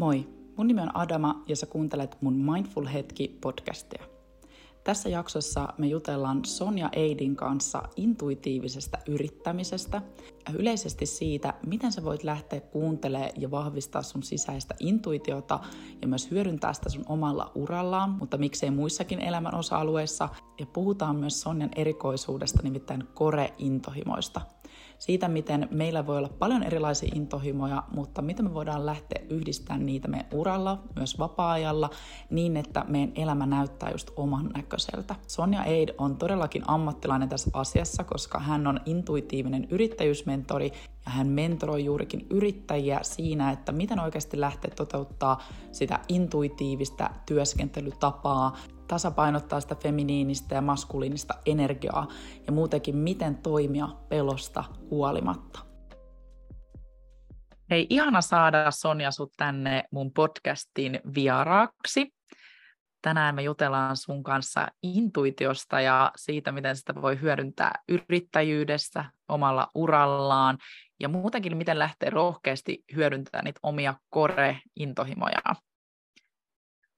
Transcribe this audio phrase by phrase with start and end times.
[0.00, 4.02] Moi, mun nimi on Adama ja sä kuuntelet mun Mindful Hetki podcastia.
[4.84, 10.02] Tässä jaksossa me jutellaan Sonja Eidin kanssa intuitiivisesta yrittämisestä
[10.48, 15.60] ja yleisesti siitä, miten sä voit lähteä kuuntelemaan ja vahvistaa sun sisäistä intuitiota
[16.02, 20.28] ja myös hyödyntää sitä sun omalla urallaan, mutta miksei muissakin elämän osa-alueissa.
[20.60, 24.40] Ja puhutaan myös Sonjan erikoisuudesta, nimittäin kore-intohimoista–
[24.98, 30.08] siitä, miten meillä voi olla paljon erilaisia intohimoja, mutta miten me voidaan lähteä yhdistämään niitä
[30.08, 31.90] meidän uralla, myös vapaa-ajalla,
[32.30, 35.14] niin että meidän elämä näyttää just oman näköiseltä.
[35.26, 40.72] Sonja Eid on todellakin ammattilainen tässä asiassa, koska hän on intuitiivinen yrittäjyysmentori
[41.06, 48.56] ja hän mentoroi juurikin yrittäjiä siinä, että miten oikeasti lähteä toteuttaa sitä intuitiivista työskentelytapaa,
[48.88, 52.08] tasapainottaa sitä feminiinistä ja maskuliinista energiaa
[52.46, 55.58] ja muutenkin miten toimia pelosta huolimatta.
[57.70, 62.14] Hei, ihana saada Sonja sut tänne mun podcastiin vieraaksi.
[63.02, 70.58] Tänään me jutellaan sun kanssa intuitiosta ja siitä, miten sitä voi hyödyntää yrittäjyydessä, omalla urallaan
[71.00, 75.54] ja muutenkin, miten lähtee rohkeasti hyödyntämään niitä omia kore-intohimoja.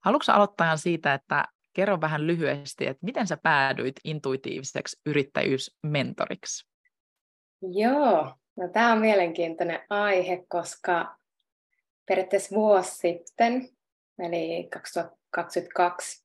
[0.05, 1.45] Haluatko aloittaa siitä, että
[1.81, 6.67] kerro vähän lyhyesti, että miten sä päädyit intuitiiviseksi yrittäjyysmentoriksi?
[7.62, 11.17] Joo, no tämä on mielenkiintoinen aihe, koska
[12.06, 13.69] periaatteessa vuosi sitten,
[14.19, 16.25] eli 2022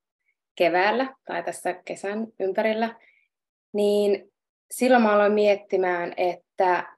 [0.56, 2.96] keväällä tai tässä kesän ympärillä,
[3.74, 4.32] niin
[4.72, 6.96] silloin mä aloin miettimään, että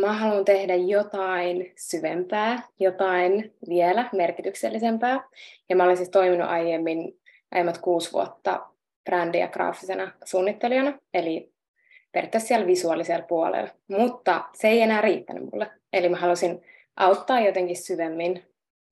[0.00, 5.28] mä haluan tehdä jotain syvempää, jotain vielä merkityksellisempää.
[5.68, 7.20] Ja mä olin siis toiminut aiemmin
[7.52, 8.66] aiemmat kuusi vuotta
[9.10, 11.52] brändi- ja graafisena suunnittelijana, eli
[12.12, 13.68] periaatteessa siellä visuaalisella puolella.
[13.88, 15.70] Mutta se ei enää riittänyt mulle.
[15.92, 16.62] Eli mä halusin
[16.96, 18.44] auttaa jotenkin syvemmin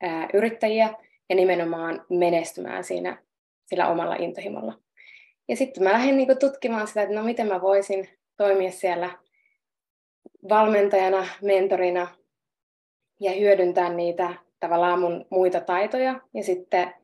[0.02, 0.94] ää, yrittäjiä
[1.28, 3.22] ja nimenomaan menestymään siinä
[3.66, 4.78] sillä omalla intohimolla.
[5.48, 9.18] Ja sitten mä lähdin niinku tutkimaan sitä, että no miten mä voisin toimia siellä
[10.48, 12.08] valmentajana, mentorina
[13.20, 16.94] ja hyödyntää niitä tavallaan mun muita taitoja ja sitten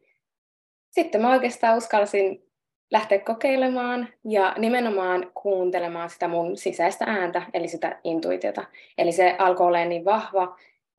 [0.91, 2.51] sitten mä oikeastaan uskalsin
[2.91, 8.65] lähteä kokeilemaan ja nimenomaan kuuntelemaan sitä mun sisäistä ääntä, eli sitä intuitiota.
[8.99, 10.56] Eli se alkoi olla niin vahva,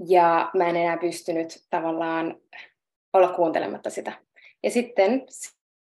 [0.08, 2.36] ja mä en enää pystynyt tavallaan
[3.14, 4.12] olla kuuntelematta sitä.
[4.64, 5.26] Ja sitten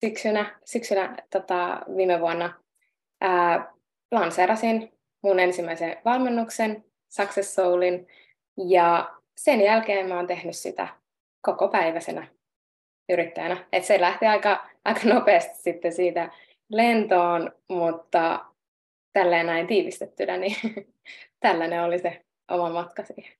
[0.05, 2.53] syksynä, syksynä tota, viime vuonna
[3.21, 3.73] ää,
[4.11, 4.93] lanseerasin
[5.23, 8.07] mun ensimmäisen valmennuksen, Success Soulin,
[8.67, 10.87] ja sen jälkeen mä oon tehnyt sitä
[11.41, 12.27] koko päiväisenä
[13.09, 13.65] yrittäjänä.
[13.71, 16.31] Et se lähti aika, aika nopeasti sitten siitä
[16.69, 18.45] lentoon, mutta
[19.13, 20.55] tälleen näin tiivistettynä, niin
[21.39, 23.39] tällainen oli se oma matka siihen.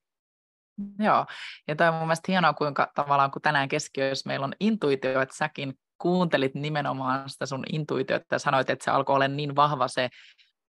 [0.98, 1.26] Joo,
[1.68, 5.36] ja tämä on mun mielestä hienoa, kuinka tavallaan kun tänään keskiössä meillä on intuitio, että
[5.36, 10.08] säkin kuuntelit nimenomaan sitä sun intuitiota ja sanoit, että se alkoi olla niin vahva se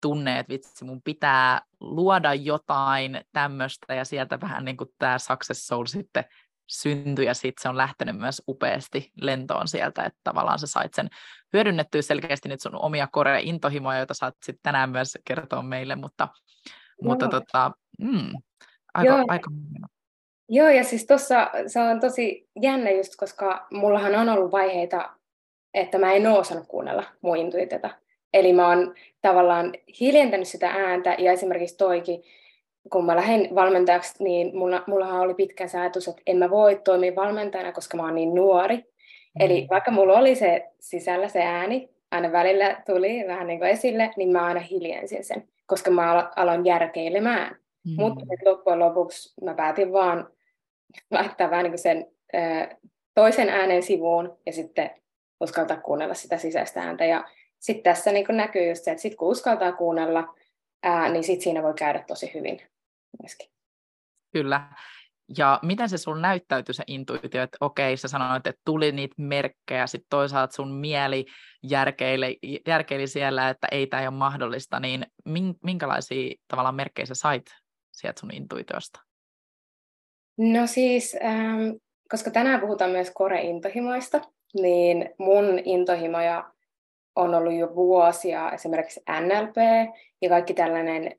[0.02, 5.68] tunne, että vitsi, mun pitää luoda jotain tämmöistä ja sieltä vähän niin kuin tämä Success
[5.68, 6.26] Soul sitten
[6.72, 11.10] syntyi ja sitten se on lähtenyt myös upeasti lentoon sieltä, että tavallaan sä sait sen
[11.54, 16.28] hyödynnettyä selkeästi nyt sun omia Korea-intohimoja, joita saat sitten tänään myös kertoa meille, mutta,
[17.04, 18.32] mutta tota, mm,
[18.94, 19.26] aika, Joo.
[19.28, 19.52] aika
[20.54, 25.10] Joo, ja siis tuossa se on tosi jännä just, koska mullahan on ollut vaiheita,
[25.74, 27.90] että mä en ole osannut kuunnella mun intuitiota.
[28.34, 32.24] Eli mä oon tavallaan hiljentänyt sitä ääntä, ja esimerkiksi toikin,
[32.92, 37.16] kun mä lähdin valmentajaksi, niin mulla, mullahan oli pitkä ajatus, että en mä voi toimia
[37.16, 38.78] valmentajana, koska mä oon niin nuori.
[38.78, 38.84] Mm.
[39.40, 44.12] Eli vaikka mulla oli se sisällä se ääni, aina välillä tuli vähän niin kuin esille,
[44.18, 47.56] niin mä aina hiljensin sen, koska mä aloin järkeilemään.
[47.86, 47.94] Mm.
[47.98, 50.28] Mutta loppujen lopuksi mä päätin vaan
[51.12, 52.76] laittaa vähän niin kuin sen ö,
[53.16, 54.92] toisen äänen sivuun ja sitten
[55.42, 57.06] uskaltaa kuunnella sitä sisäistä ääntä.
[57.06, 57.24] Ja
[57.60, 60.36] sitten tässä niin näkyy just se, että sit kun uskaltaa kuunnella,
[60.84, 62.62] ää, niin sit siinä voi käydä tosi hyvin
[63.22, 63.52] myöskin.
[64.34, 64.68] Kyllä.
[65.38, 69.88] Ja miten se sun näyttäytyi se intuitio, että okei, sä sanoit, että tuli niitä merkkejä,
[69.88, 71.26] sitten toisaalta sun mieli
[71.64, 75.06] järkeili, järkeili siellä, että ei tämä ole mahdollista, niin
[75.64, 77.46] minkälaisia tavallaan merkkejä sä sait
[77.92, 79.00] sieltä sun intuitiosta?
[80.38, 81.70] No siis, ähm,
[82.12, 84.22] koska tänään puhutaan myös kore-intohimoista,
[84.54, 86.52] niin mun intohimoja
[87.16, 89.56] on ollut jo vuosia esimerkiksi NLP
[90.22, 91.16] ja kaikki tällainen,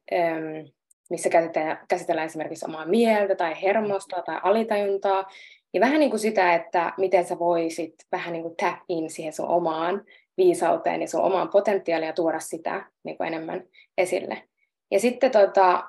[1.10, 5.30] missä käsitellään, käsitellään esimerkiksi omaa mieltä tai hermostoa tai alitajuntaa.
[5.74, 9.32] Ja vähän niin kuin sitä, että miten sä voisit vähän niin kuin tap in siihen
[9.32, 10.04] sun omaan
[10.36, 13.64] viisauteen ja sun omaan potentiaaliin ja tuoda sitä niin kuin enemmän
[13.98, 14.42] esille.
[14.90, 15.84] Ja sitten tota,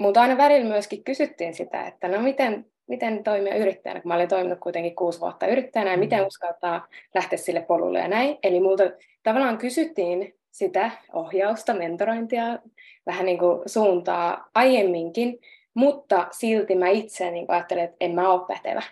[0.00, 4.28] mutta aina välillä myöskin kysyttiin sitä, että no miten miten toimia yrittäjänä, kun mä olin
[4.28, 6.26] toiminut kuitenkin kuusi vuotta yrittäjänä, ja miten mm.
[6.26, 8.38] uskaltaa lähteä sille polulle ja näin.
[8.42, 8.84] Eli multa
[9.22, 12.58] tavallaan kysyttiin sitä ohjausta, mentorointia,
[13.06, 15.38] vähän niin kuin suuntaa aiemminkin,
[15.74, 18.82] mutta silti mä itse niin ajattelin, että en mä ole pätevä.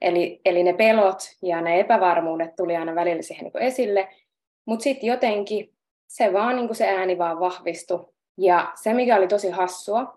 [0.00, 4.08] Eli, eli ne pelot ja ne epävarmuudet tuli aina välillä siihen niin esille,
[4.64, 5.72] mutta sitten jotenkin
[6.06, 8.06] se vaan niin kuin se ääni vaan vahvistui.
[8.38, 10.16] Ja se, mikä oli tosi hassua,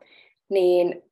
[0.50, 1.04] niin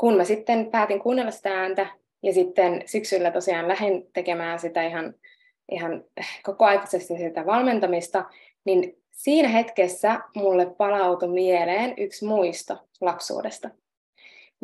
[0.00, 1.86] kun mä sitten päätin kuunnella sitä ääntä
[2.22, 5.14] ja sitten syksyllä tosiaan lähdin tekemään sitä ihan,
[5.70, 6.04] ihan
[6.42, 8.24] koko aikaisesti sitä valmentamista,
[8.64, 13.70] niin siinä hetkessä mulle palautui mieleen yksi muisto lapsuudesta.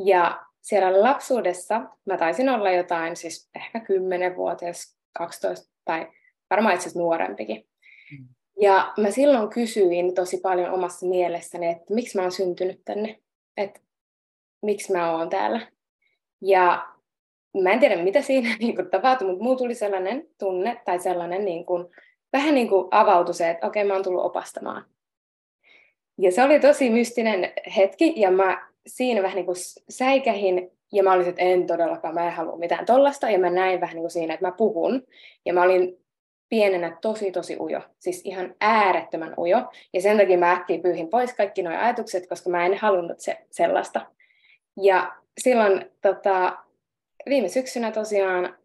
[0.05, 6.09] Ja siellä lapsuudessa mä taisin olla jotain, siis ehkä 10-vuotias, 12 tai
[6.51, 7.67] varmaan itse asiassa nuorempikin.
[8.13, 8.29] Mm.
[8.61, 13.19] Ja mä silloin kysyin tosi paljon omassa mielessäni, että miksi mä oon syntynyt tänne,
[13.57, 13.81] että
[14.63, 15.61] miksi mä oon täällä.
[16.41, 16.87] Ja
[17.63, 21.45] mä en tiedä, mitä siinä niin kuin, tapahtui, mutta mulla tuli sellainen tunne tai sellainen
[21.45, 21.87] niin kuin,
[22.33, 24.85] vähän niin kuin avautui se, että okei, okay, mä oon tullut opastamaan.
[26.19, 29.57] Ja se oli tosi mystinen hetki, ja mä siinä vähän niin kuin
[29.89, 33.81] säikähin, ja mä olisin, että en todellakaan, mä en halua mitään tollasta, ja mä näin
[33.81, 35.03] vähän niin kuin siinä, että mä puhun,
[35.45, 35.99] ja mä olin
[36.49, 41.35] pienenä tosi tosi ujo, siis ihan äärettömän ujo, ja sen takia mä äkkiä pyyhin pois
[41.35, 44.07] kaikki nuo ajatukset, koska mä en halunnut se, sellaista.
[44.83, 46.59] Ja silloin tota,
[47.29, 48.59] viime syksynä tosiaan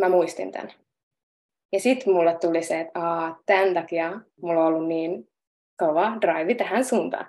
[0.00, 0.72] mä muistin tämän.
[1.72, 5.28] Ja sitten mulle tuli se, että Aa, tämän takia mulla on ollut niin
[5.76, 7.26] kova drive tähän suuntaan.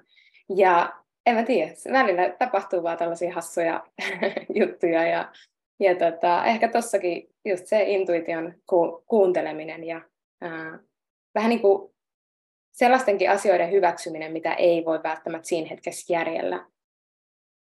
[0.55, 0.93] Ja
[1.25, 3.83] en mä tiedä, välillä tapahtuu vaan tällaisia hassuja
[4.59, 5.31] juttuja ja,
[5.79, 10.01] ja tota, ehkä tossakin just se intuition ku, kuunteleminen ja
[10.41, 10.79] ää,
[11.35, 11.93] vähän niin kuin
[12.71, 16.65] sellaistenkin asioiden hyväksyminen, mitä ei voi välttämättä siinä hetkessä järjellä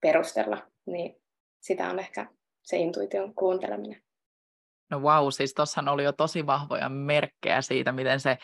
[0.03, 1.15] perustella, niin
[1.61, 2.27] sitä on ehkä
[2.61, 4.01] se intuition kuunteleminen.
[4.91, 8.37] No wow, siis tuossahan oli jo tosi vahvoja merkkejä siitä, miten se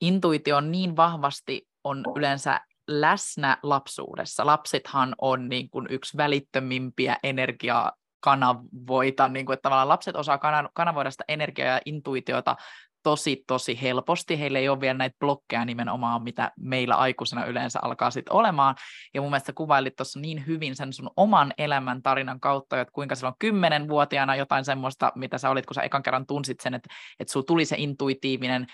[0.00, 4.46] intuitio niin vahvasti on yleensä läsnä lapsuudessa.
[4.46, 10.38] Lapsethan on niin kuin yksi välittömimpiä energiaa kanavoita, niin kuin, että tavallaan lapset osaa
[10.74, 12.56] kanavoida sitä energiaa ja intuitiota
[13.02, 14.40] tosi, tosi helposti.
[14.40, 18.74] Heillä ei ole vielä näitä blokkeja nimenomaan, mitä meillä aikuisena yleensä alkaa sitten olemaan.
[19.14, 23.14] Ja mun mielestä kuvailit tuossa niin hyvin sen sun oman elämän tarinan kautta, että kuinka
[23.14, 27.32] silloin kymmenenvuotiaana jotain semmoista, mitä sä olit, kun sä ekan kerran tunsit sen, että, että
[27.32, 28.66] sulla tuli se intuitiivinen,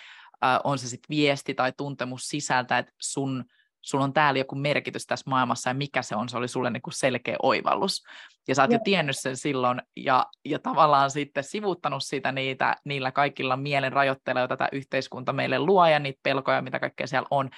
[0.45, 3.45] äh, on se sitten viesti tai tuntemus sisältä, että sun
[3.87, 6.83] sulla on täällä joku merkitys tässä maailmassa ja mikä se on, se oli sulle niin
[6.83, 8.05] kuin selkeä oivallus.
[8.49, 13.13] Ja sä oot jo tiennyt sen silloin ja, ja tavallaan sitten sivuttanut sitä niitä, niillä
[13.13, 17.51] kaikilla mielen rajoitteilla, joita tämä yhteiskunta meille luo ja niitä pelkoja, mitä kaikkea siellä on.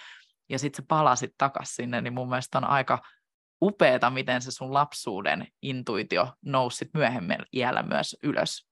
[0.49, 2.99] Ja sitten sä palasit takaisin sinne, niin mun mielestä on aika
[3.63, 8.69] upeeta, miten se sun lapsuuden intuitio nousi myöhemmin iällä myös ylös.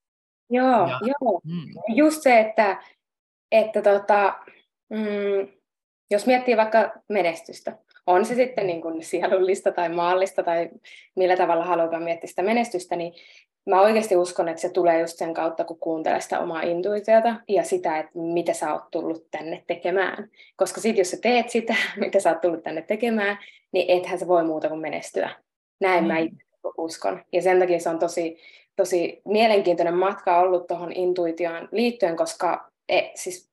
[0.50, 1.40] Joo, ja, joo.
[1.44, 1.94] Mm.
[1.94, 2.82] just se, että,
[3.52, 4.38] että tota,
[4.90, 5.56] mm,
[6.10, 10.68] jos miettii vaikka menestystä, on se sitten niin kuin sielullista tai maallista tai
[11.16, 13.12] millä tavalla halutaan miettiä sitä menestystä, niin
[13.70, 17.62] mä oikeasti uskon, että se tulee just sen kautta, kun kuuntelee sitä omaa intuitiota ja
[17.62, 20.30] sitä, että mitä sä oot tullut tänne tekemään.
[20.56, 23.38] Koska sitten jos sä teet sitä, mitä sä oot tullut tänne tekemään,
[23.72, 25.30] niin ethän se voi muuta kuin menestyä.
[25.80, 26.08] Näin mm.
[26.08, 26.46] mä itse
[26.78, 27.24] uskon.
[27.32, 28.38] Ja sen takia se on tosi,
[28.76, 33.50] tosi mielenkiintoinen matka ollut tuohon intuitioon liittyen, koska e, siis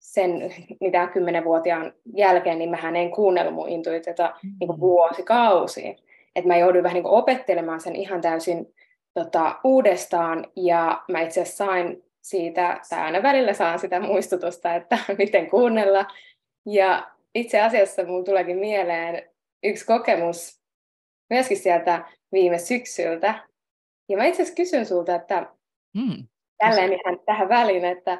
[0.00, 4.56] sen mitä kymmenenvuotiaan jälkeen, niin mähän en kuunnellut mun intuitiota mm-hmm.
[4.60, 5.96] niin vuosikausiin.
[6.36, 8.74] Että mä jouduin vähän niin kuin opettelemaan sen ihan täysin
[9.14, 14.98] tota, uudestaan, ja mä itse asiassa sain siitä, tai aina välillä saan sitä muistutusta, että
[15.18, 16.06] miten kuunnella.
[16.66, 19.30] Ja itse asiassa mulla tuleekin mieleen
[19.62, 20.60] yksi kokemus
[21.30, 23.48] myöskin sieltä viime syksyltä.
[24.08, 25.46] Ja mä itse asiassa kysyn sulta, että
[25.94, 26.26] mm.
[26.58, 28.18] tälleen ihan tähän väliin, että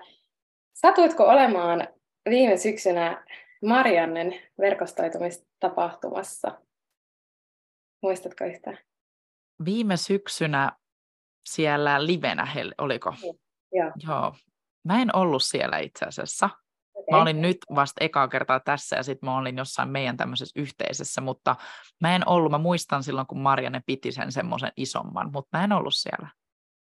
[0.74, 1.88] Satuitko olemaan
[2.30, 3.24] viime syksynä
[3.66, 6.60] Mariannen verkostoitumistapahtumassa?
[8.02, 8.78] Muistatko yhtään?
[9.64, 10.72] Viime syksynä
[11.48, 12.46] siellä livenä,
[12.78, 13.14] oliko?
[13.72, 13.92] Joo.
[14.08, 14.34] Joo.
[14.84, 16.50] Mä en ollut siellä itse asiassa.
[16.94, 17.10] Okay.
[17.10, 21.20] Mä olin nyt vasta ekaa kertaa tässä ja sitten mä olin jossain meidän tämmöisessä yhteisessä,
[21.20, 21.56] mutta
[22.00, 25.72] mä en ollut, mä muistan silloin, kun Marianne piti sen semmoisen isomman, mutta mä en
[25.72, 26.28] ollut siellä.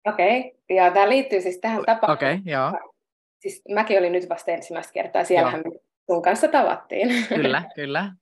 [0.08, 0.76] Okei, okay.
[0.76, 2.12] ja tämä liittyy siis tähän tapahtumaan.
[2.12, 2.72] Okei, okay, joo
[3.38, 5.74] siis mäkin olin nyt vasta ensimmäistä kertaa, siellähän Joo.
[5.74, 7.08] me sun kanssa tavattiin.
[7.28, 8.12] Kyllä, kyllä.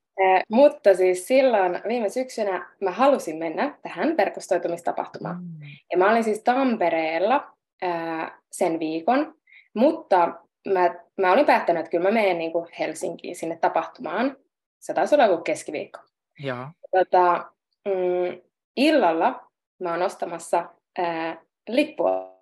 [0.51, 5.37] mutta siis silloin viime syksynä mä halusin mennä tähän verkostoitumistapahtumaan.
[5.37, 5.59] Mm.
[5.93, 7.51] Ja mä olin siis Tampereella
[7.83, 9.35] ää, sen viikon,
[9.75, 10.35] mutta
[10.69, 14.37] mä, mä olin päättänyt, että kyllä mä menen niin kuin Helsinkiin sinne tapahtumaan.
[14.79, 16.01] Se taisi olla joku keskiviikko.
[16.39, 16.67] Joo.
[16.91, 17.53] Tota,
[17.85, 18.41] mm,
[18.77, 22.37] illalla mä oon ostamassa ää, lippua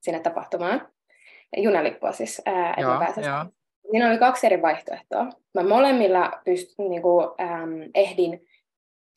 [0.00, 0.88] sinne tapahtumaan,
[1.56, 3.24] junalippua siis, ää, että joo, pääsen.
[3.24, 3.44] Joo.
[3.90, 5.26] Siinä oli kaksi eri vaihtoehtoa.
[5.54, 8.46] Mä molemmilla pyst, niin kuin, äm, ehdin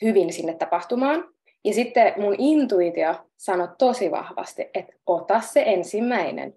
[0.01, 1.23] hyvin sinne tapahtumaan.
[1.65, 6.53] Ja sitten mun intuitio sanoi tosi vahvasti, että ota se ensimmäinen.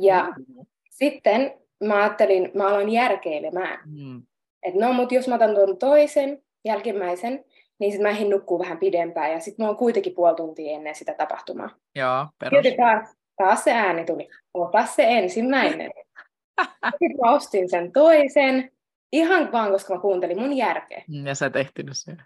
[0.00, 0.66] Ja mm.
[0.90, 3.78] sitten mä ajattelin, mä aloin järkeilemään.
[3.86, 4.22] Mm.
[4.62, 7.44] Että no, mutta jos mä otan tuon toisen, jälkimmäisen,
[7.78, 9.32] niin sitten mä ehdin nukkuu vähän pidempään.
[9.32, 11.70] Ja sitten mä oon kuitenkin puoli tuntia ennen sitä tapahtumaa.
[11.94, 12.66] Joo, perus.
[12.76, 15.90] taas, taas se ääni tuli, ota se ensimmäinen.
[16.82, 18.70] sitten mä ostin sen toisen,
[19.12, 21.02] ihan vaan koska mä kuuntelin mun järkeä.
[21.24, 22.22] Ja sä et ehtinyt sen.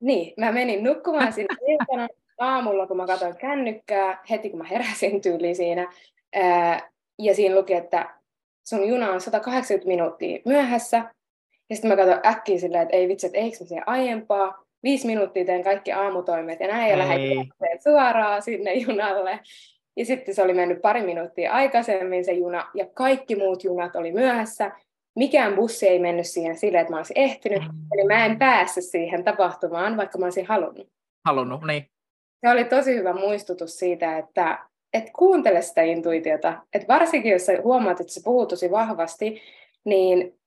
[0.00, 5.20] Niin, mä menin nukkumaan sinne iltana aamulla, kun mä katsoin kännykkää, heti kun mä heräsin
[5.20, 5.92] tyyliin siinä.
[6.34, 8.14] Ää, ja siinä luki, että
[8.68, 10.96] sun juna on 180 minuuttia myöhässä.
[11.70, 14.64] Ja sitten mä katsoin äkkiä silleen, että ei vitsi, että eikö mä aiempaa.
[14.82, 17.48] Viisi minuuttia teen kaikki aamutoimet ja näin ja lähdin
[17.84, 19.40] suoraan sinne junalle.
[19.98, 24.12] Ja sitten se oli mennyt pari minuuttia aikaisemmin se juna ja kaikki muut junat oli
[24.12, 24.70] myöhässä
[25.18, 27.86] mikään bussi ei mennyt siihen silleen, että mä olisin ehtinyt, mm.
[27.92, 30.88] eli mä en päässyt siihen tapahtumaan, vaikka mä olisin halunnut.
[31.24, 31.86] Halunnut, niin.
[32.40, 34.58] Se oli tosi hyvä muistutus siitä, että
[34.92, 36.62] et kuuntele sitä intuitiota.
[36.72, 39.40] Et varsinkin, jos sä huomaat, että se puhuu tosi vahvasti,
[39.84, 40.38] niin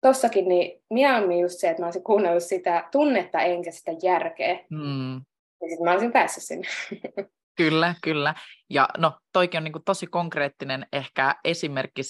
[0.00, 4.58] tossakin niin mieluummin just se, että mä olisin kuunnellut sitä tunnetta enkä sitä järkeä.
[4.70, 5.14] Mm.
[5.60, 6.68] Ja sitten mä olisin päässyt sinne.
[7.56, 8.34] Kyllä, kyllä.
[8.70, 12.02] Ja no, toikin on niin tosi konkreettinen ehkä esimerkki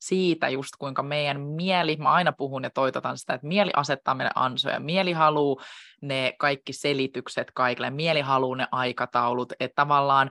[0.00, 4.30] siitä just kuinka meidän mieli, mä aina puhun ja toitotan sitä, että mieli asettaa meille
[4.34, 5.64] ansoja, mieli haluaa
[6.02, 10.30] ne kaikki selitykset kaikille, mieli haluaa ne aikataulut, että tavallaan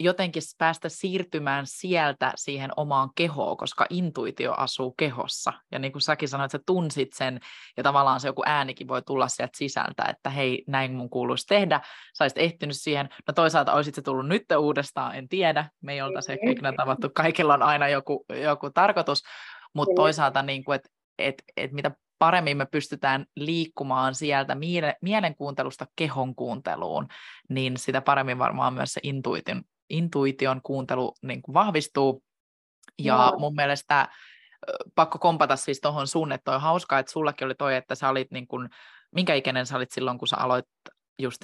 [0.00, 5.52] jotenkin päästä siirtymään sieltä siihen omaan kehoon, koska intuitio asuu kehossa.
[5.72, 7.40] Ja niin kuin säkin sanoit, että sä tunsit sen,
[7.76, 11.80] ja tavallaan se joku äänikin voi tulla sieltä sisältä, että hei, näin mun kuuluisi tehdä.
[12.18, 13.08] Sä olisit ehtinyt siihen.
[13.26, 15.70] No toisaalta olisit se tullut nyt uudestaan, en tiedä.
[15.82, 17.10] Me ei oltaisi ehkä ikinä tavattu.
[17.14, 19.22] Kaikilla on aina joku, joku tarkoitus.
[19.74, 20.88] Mutta toisaalta, niin kuin, että
[21.18, 27.08] et, et mitä paremmin me pystytään liikkumaan sieltä miele- mielenkuuntelusta kehon kuunteluun,
[27.48, 32.24] niin sitä paremmin varmaan myös se intuition, intuition kuuntelu niin kuin vahvistuu.
[32.98, 33.38] Ja no.
[33.38, 34.08] mun mielestä
[34.94, 38.30] pakko kompata siis tuohon sun, että on hauskaa, että sullakin oli toi, että sä olit
[38.30, 38.68] niin kuin,
[39.14, 40.66] minkä ikäinen sä olit silloin, kun sä aloit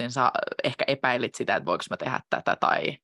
[0.09, 0.33] sä
[0.65, 2.99] ehkä epäilit sitä, että voiko mä tehdä tätä tai...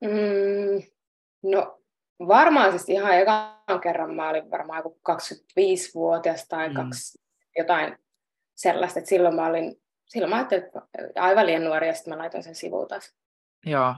[0.00, 0.82] Mm,
[1.42, 1.79] no
[2.28, 6.74] varmaan siis ihan ekan kerran mä olin varmaan joku 25-vuotias tai mm.
[6.74, 7.22] kaksi,
[7.58, 7.98] jotain
[8.54, 9.76] sellaista, että silloin mä olin,
[10.08, 10.80] silloin mä ajattelin, että
[11.16, 13.14] aivan liian nuori ja sitten mä laitoin sen sivuun taas.
[13.66, 13.94] Joo,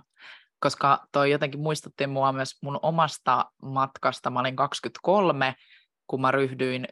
[0.60, 4.30] koska toi jotenkin muistutti mua myös mun omasta matkasta.
[4.30, 5.54] Mä olin 23,
[6.06, 6.88] kun mä ryhdyin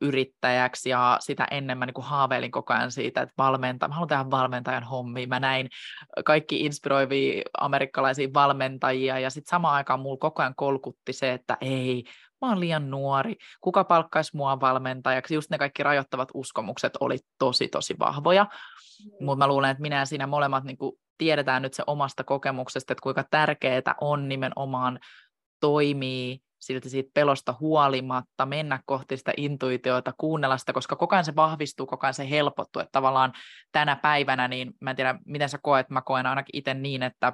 [0.00, 4.08] yrittäjäksi ja sitä ennen mä niin kuin haaveilin koko ajan siitä, että valmenta, mä haluan
[4.08, 5.26] tehdä valmentajan hommia.
[5.26, 5.68] Mä näin
[6.24, 12.04] kaikki inspiroivia amerikkalaisia valmentajia ja sitten samaan aikaan mulla koko ajan kolkutti se, että ei,
[12.40, 15.34] mä oon liian nuori, kuka palkkaisi mua valmentajaksi.
[15.34, 19.26] Just ne kaikki rajoittavat uskomukset oli tosi tosi vahvoja, mm.
[19.26, 20.78] mutta mä luulen, että minä ja siinä molemmat niin
[21.18, 24.98] tiedetään nyt se omasta kokemuksesta, että kuinka tärkeää on nimenomaan
[25.60, 31.36] toimii silti siitä pelosta huolimatta, mennä kohti sitä intuitiota, kuunnella sitä, koska koko ajan se
[31.36, 33.32] vahvistuu, koko ajan se helpottuu, että tavallaan
[33.72, 37.32] tänä päivänä, niin mä en tiedä, miten sä koet, mä koen ainakin itse niin, että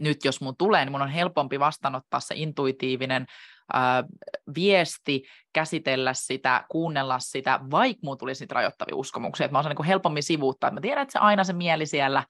[0.00, 3.26] nyt jos mun tulee, niin mun on helpompi vastaanottaa se intuitiivinen
[3.72, 4.04] ää,
[4.54, 5.22] viesti,
[5.52, 10.22] käsitellä sitä, kuunnella sitä, vaikka mun tulisi niitä rajoittavia uskomuksia, että mä osaan niin helpommin
[10.22, 12.24] sivuuttaa, mä tiedän, että se aina se mieli siellä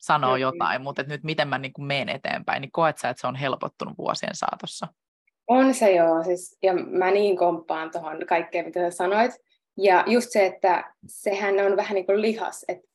[0.00, 3.26] sanoo jotain, mutta että nyt miten mä niin menen eteenpäin, niin koet sä, että se
[3.26, 4.88] on helpottunut vuosien saatossa?
[5.48, 9.32] On se joo, siis, ja mä niin komppaan tuohon kaikkeen, mitä sä sanoit.
[9.76, 12.88] Ja just se, että sehän on vähän niin kuin lihas, että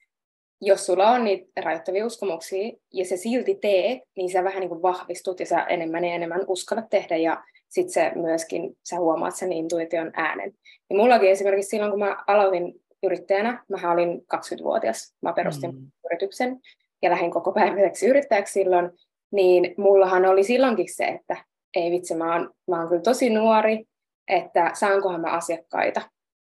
[0.62, 4.82] jos sulla on niitä rajoittavia uskomuksia ja se silti tee, niin sä vähän niin kuin
[4.82, 9.51] vahvistut ja sä enemmän ja enemmän uskallat tehdä ja sitten se myöskin, sä huomaat sen
[9.51, 10.53] intuition äänen.
[10.89, 15.91] Ja mullakin esimerkiksi silloin, kun mä aloitin yrittäjänä, mä olin 20-vuotias, mä perustin mm.
[16.06, 16.60] yrityksen
[17.01, 18.89] ja lähdin koko päiväiseksi yrittäjäksi silloin,
[19.32, 21.38] niin mullahan oli silloinkin se, että
[21.75, 23.85] ei vitsi, mä oon, mä oon kyllä tosi nuori,
[24.27, 26.01] että saankohan mä asiakkaita.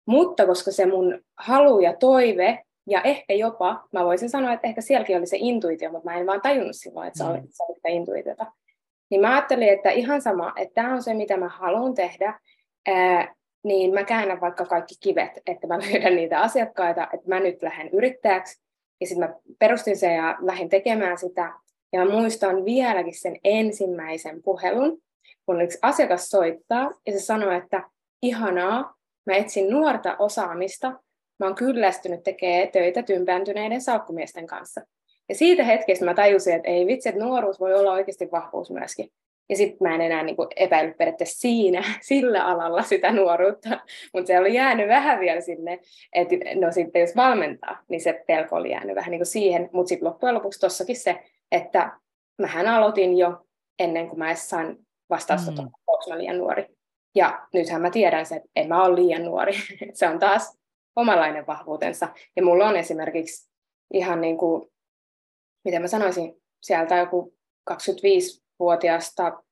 [0.06, 4.82] Mutta koska se mun halu ja toive, ja ehkä jopa, mä voisin sanoa, että ehkä
[4.82, 7.48] sielläkin oli se intuitio, mutta mä en vaan tajunnut silloin, että se oli, mm.
[7.50, 8.46] se oli sitä intuitiota.
[9.10, 12.40] Niin mä ajattelin, että ihan sama, että tämä on se, mitä mä haluan tehdä,
[12.88, 17.62] ää, niin mä käännän vaikka kaikki kivet, että mä löydän niitä asiakkaita, että mä nyt
[17.62, 18.64] lähden yrittäjäksi.
[19.02, 21.54] Ja sitten mä perustin sen ja lähdin tekemään sitä.
[21.94, 24.98] Ja mä muistan vieläkin sen ensimmäisen puhelun,
[25.46, 27.90] kun yksi asiakas soittaa ja se sanoo, että
[28.22, 28.96] ihanaa,
[29.26, 30.88] mä etsin nuorta osaamista,
[31.40, 34.82] mä oon kyllästynyt tekemään töitä tympääntyneiden salkkumiesten kanssa.
[35.30, 39.10] Ja siitä hetkestä mä tajusin, että ei vitsi, että nuoruus voi olla oikeasti vahvuus myöskin.
[39.50, 43.70] Ja sitten mä en enää niin epäillyt periaatteessa siinä, sillä alalla sitä nuoruutta,
[44.14, 45.80] mutta se oli jäänyt vähän vielä sinne,
[46.14, 49.90] että no sitten jos valmentaa, niin se pelko oli jäänyt vähän niin kuin siihen, mutta
[49.90, 51.20] sitten loppujen lopuksi tossakin se,
[51.52, 51.92] että
[52.42, 53.46] mähän aloitin jo
[53.80, 54.78] ennen kuin mä edes sain
[55.10, 55.58] vastausta, mm.
[55.88, 56.66] onko mä liian nuori.
[57.16, 59.54] Ja nythän mä tiedän se, että en mä ole liian nuori.
[59.94, 60.58] se on taas
[60.96, 62.10] omalainen vahvuutensa.
[62.36, 63.50] Ja mulla on esimerkiksi
[63.94, 64.72] ihan niin kuin,
[65.66, 67.34] miten mä sanoisin, sieltä joku
[67.72, 69.44] 25-vuotiaasta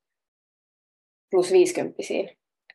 [1.31, 2.01] plus 50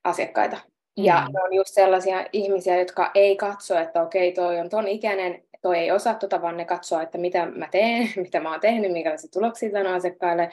[0.04, 0.56] asiakkaita.
[0.96, 1.32] Ja mm.
[1.32, 5.78] ne on just sellaisia ihmisiä, jotka ei katso, että okei, toi on ton ikäinen, toi
[5.78, 9.30] ei osaa tota, vaan ne katsoo, että mitä mä teen, mitä mä oon tehnyt, minkälaisia
[9.32, 10.50] tuloksia on asiakkaille,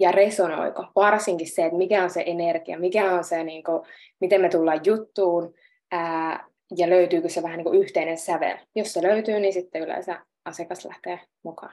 [0.00, 0.86] ja resonoiko.
[0.96, 3.82] Varsinkin se, että mikä on se energia, mikä on se, niin kuin,
[4.20, 5.54] miten me tullaan juttuun,
[5.90, 6.44] ää,
[6.76, 8.58] ja löytyykö se vähän niin kuin yhteinen sävel.
[8.74, 11.72] Jos se löytyy, niin sitten yleensä asiakas lähtee mukaan.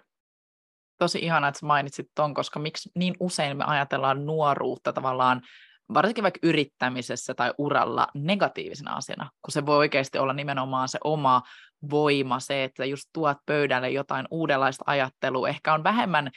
[0.97, 5.41] Tosi ihana, että mainitsit ton, koska miksi niin usein me ajatellaan nuoruutta tavallaan
[5.93, 11.41] varsinkin vaikka yrittämisessä tai uralla negatiivisena asiana, kun se voi oikeasti olla nimenomaan se oma
[11.91, 16.31] voima, se, että just tuot pöydälle jotain uudenlaista ajattelua, ehkä on vähemmän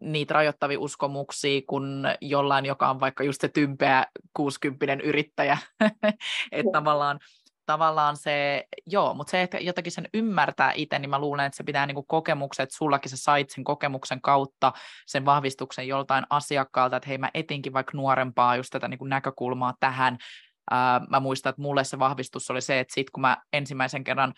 [0.00, 5.58] niitä rajoittavia uskomuksia kuin jollain, joka on vaikka just se tympeä 60 yrittäjä.
[6.52, 7.20] että tavallaan
[7.66, 11.64] tavallaan se, joo, mutta se, että jotenkin sen ymmärtää itse, niin mä luulen, että se
[11.64, 14.72] pitää niin kokemuksen, että sullakin sä sait sen kokemuksen kautta
[15.06, 19.74] sen vahvistuksen joltain asiakkaalta, että hei mä etinkin vaikka nuorempaa just tätä niin kuin näkökulmaa
[19.80, 20.18] tähän.
[20.70, 24.34] Ää, mä muistan, että mulle se vahvistus oli se, että sit kun mä ensimmäisen kerran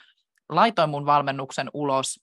[0.49, 2.21] laitoin mun valmennuksen ulos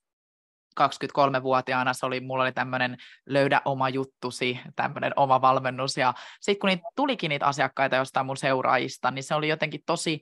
[0.82, 6.68] 23-vuotiaana se oli, mulla oli tämmöinen löydä oma juttusi, tämmöinen oma valmennus, ja sitten kun
[6.68, 10.22] niitä, tulikin niitä asiakkaita jostain mun seuraajista, niin se oli jotenkin tosi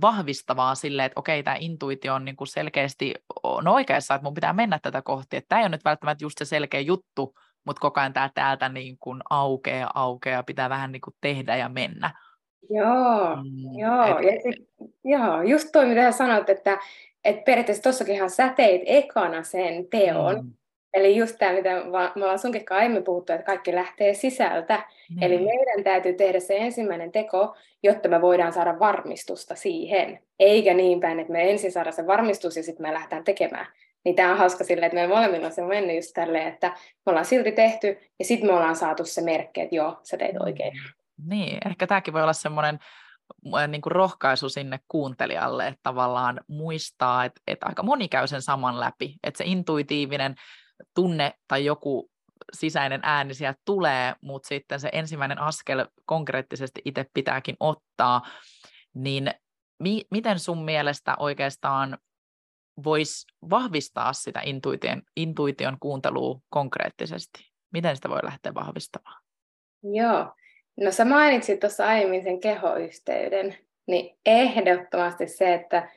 [0.00, 4.52] vahvistavaa silleen, että okei, tämä intuitio on niin kuin selkeästi on oikeassa, että mun pitää
[4.52, 7.34] mennä tätä kohti, että tämä ei ole nyt välttämättä just se selkeä juttu,
[7.66, 11.68] mutta koko ajan tämä täältä niin kuin aukeaa, aukeaa, pitää vähän niin kuin tehdä ja
[11.68, 12.10] mennä.
[12.70, 14.18] Joo, mm, joo.
[14.18, 14.68] Et, ja sit,
[15.04, 16.78] joo, just toi, mitä sanoit, että
[17.24, 20.52] et periaatteessa tuossakinhan sä teit ekana sen teon, mm.
[20.94, 21.70] Eli just tämä, mitä
[22.14, 24.84] me ollaan sunkin aiemmin puhuttu, että kaikki lähtee sisältä.
[25.10, 25.22] Mm.
[25.22, 30.18] Eli meidän täytyy tehdä se ensimmäinen teko, jotta me voidaan saada varmistusta siihen.
[30.38, 33.66] Eikä niin päin, että me ensin saadaan se varmistus ja sitten me lähdetään tekemään.
[34.04, 36.68] Niin tämä on hauska silleen, että meillä molemmilla on se mennyt just tälleen, että
[37.06, 40.32] me ollaan silti tehty ja sitten me ollaan saatu se merkki, että joo, sä teit
[40.32, 40.40] mm.
[40.40, 40.72] oikein.
[41.28, 42.78] Niin, ehkä tämäkin voi olla semmoinen
[43.68, 48.80] niin kuin rohkaisu sinne kuuntelijalle, että tavallaan muistaa, että, että aika moni käy sen saman
[48.80, 50.34] läpi, että se intuitiivinen
[50.94, 52.10] tunne tai joku
[52.52, 58.22] sisäinen ääni sieltä tulee, mutta sitten se ensimmäinen askel konkreettisesti itse pitääkin ottaa,
[58.94, 59.30] niin
[59.78, 61.98] mi- miten sun mielestä oikeastaan
[62.84, 67.52] voisi vahvistaa sitä intuition, intuition kuuntelua konkreettisesti?
[67.72, 69.22] Miten sitä voi lähteä vahvistamaan?
[69.82, 70.34] Joo,
[70.76, 73.56] no sä mainitsit tuossa aiemmin sen kehoyhteyden,
[73.86, 75.88] niin ehdottomasti se, että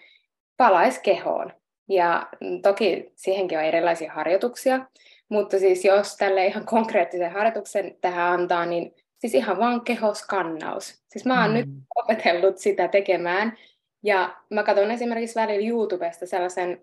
[0.57, 1.53] palaisi kehoon.
[1.89, 2.27] Ja
[2.61, 4.85] toki siihenkin on erilaisia harjoituksia,
[5.29, 11.03] mutta siis jos tälle ihan konkreettisen harjoituksen tähän antaa, niin siis ihan vaan kehoskannaus.
[11.07, 11.55] Siis mä oon mm.
[11.55, 13.57] nyt opetellut sitä tekemään,
[14.03, 16.81] ja mä katson esimerkiksi välillä YouTubesta sellaisen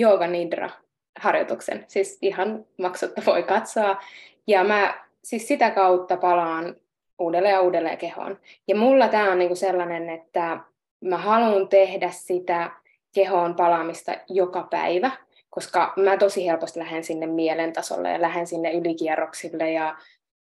[0.00, 0.70] Yoga Nidra
[1.18, 4.02] harjoituksen, siis ihan maksutta voi katsoa,
[4.46, 6.76] ja mä siis sitä kautta palaan
[7.20, 8.38] uudelleen ja uudelleen kehoon.
[8.68, 10.60] Ja mulla tämä on niinku sellainen, että
[11.04, 12.70] mä haluan tehdä sitä
[13.14, 15.10] kehoon palaamista joka päivä,
[15.50, 19.96] koska mä tosi helposti lähden sinne mielen tasolle ja lähden sinne ylikierroksille ja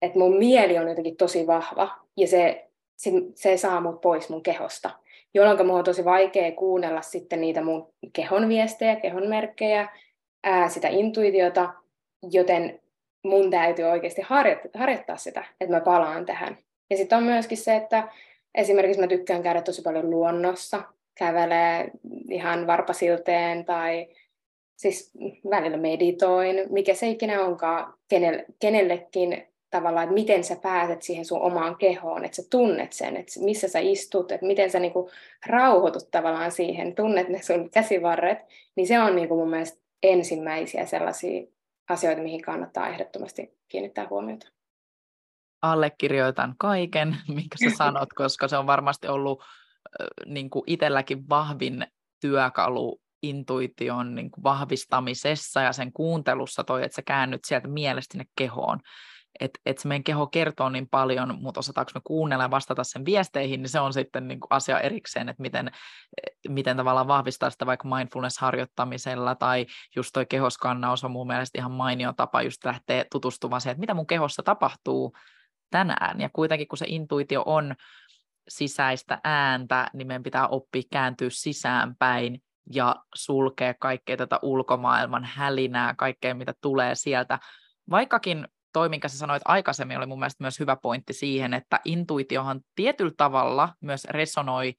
[0.01, 4.43] että mun mieli on jotenkin tosi vahva ja se, se, se saa mut pois mun
[4.43, 4.89] kehosta,
[5.33, 9.89] jolloin mun on tosi vaikea kuunnella sitten niitä mun kehon viestejä, kehon merkkejä,
[10.43, 11.73] ää, sitä intuitiota,
[12.31, 12.82] joten
[13.23, 16.57] mun täytyy oikeasti harjoittaa, harjoittaa sitä, että mä palaan tähän.
[16.89, 18.07] Ja sitten on myöskin se, että
[18.55, 20.83] esimerkiksi mä tykkään käydä tosi paljon luonnossa,
[21.15, 21.91] kävelee
[22.29, 24.07] ihan varpasilteen tai
[24.77, 25.11] siis
[25.49, 31.41] välillä meditoin, mikä se ikinä onkaan kenelle, kenellekin tavallaan, että miten sä pääset siihen sun
[31.41, 35.09] omaan kehoon, että sä tunnet sen, että missä sä istut, että miten sä niinku
[35.45, 38.37] rauhoitut tavallaan siihen, tunnet ne sun käsivarret,
[38.75, 41.43] niin se on niinku mun mielestä ensimmäisiä sellaisia
[41.89, 44.47] asioita, mihin kannattaa ehdottomasti kiinnittää huomiota.
[45.61, 49.43] Allekirjoitan kaiken, minkä sä sanot, koska se on varmasti ollut
[50.25, 51.87] niin kuin itselläkin vahvin
[52.21, 58.25] työkalu intuition niin kuin vahvistamisessa ja sen kuuntelussa toi, että sä käännyt sieltä mielestä sinne
[58.37, 58.79] kehoon.
[59.39, 63.05] Että et se meidän keho kertoo niin paljon, mutta osataanko me kuunnella ja vastata sen
[63.05, 65.71] viesteihin, niin se on sitten niin kuin asia erikseen, että miten,
[66.47, 69.65] miten tavallaan vahvistaa sitä vaikka mindfulness-harjoittamisella tai
[69.95, 73.93] just toi kehoskannaus on mun mielestä ihan mainio tapa just lähteä tutustumaan siihen, että mitä
[73.93, 75.15] mun kehossa tapahtuu
[75.69, 76.21] tänään.
[76.21, 77.75] Ja kuitenkin kun se intuitio on
[78.47, 82.41] sisäistä ääntä, niin meidän pitää oppia kääntyä sisäänpäin
[82.73, 87.39] ja sulkea kaikkea tätä ulkomaailman hälinää, kaikkea mitä tulee sieltä.
[87.89, 92.61] Vaikkakin toi, minkä sä sanoit aikaisemmin, oli mun mielestä myös hyvä pointti siihen, että intuitiohan
[92.75, 94.73] tietyllä tavalla myös resonoi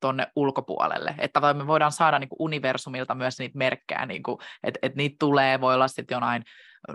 [0.00, 1.14] tuonne ulkopuolelle.
[1.18, 5.16] Että me voidaan saada niin kuin universumilta myös niitä merkkejä, niin kuin, että, että niitä
[5.18, 6.44] tulee, voi olla sitten jonain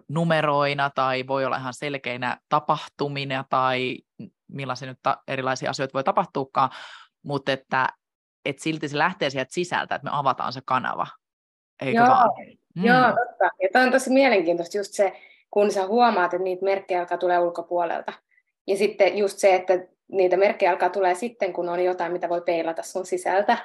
[0.09, 3.97] numeroina tai voi olla ihan selkeinä tapahtumina tai
[4.47, 6.69] millaisia nyt ta- erilaisia asioita voi tapahtuukaan,
[7.23, 7.87] mutta että,
[8.45, 11.07] että silti se lähtee sieltä sisältä, että me avataan se kanava.
[11.81, 12.29] Eikö Joo, vaan?
[12.75, 12.85] Mm.
[12.85, 13.45] Joo, totta.
[13.61, 15.21] Ja tämä on tosi mielenkiintoista just se,
[15.55, 18.13] kun sä huomaat, että niitä merkkejä alkaa tulee ulkopuolelta.
[18.67, 22.41] Ja sitten just se, että niitä merkkejä alkaa tulee sitten, kun on jotain, mitä voi
[22.41, 23.57] peilata sun sisältä.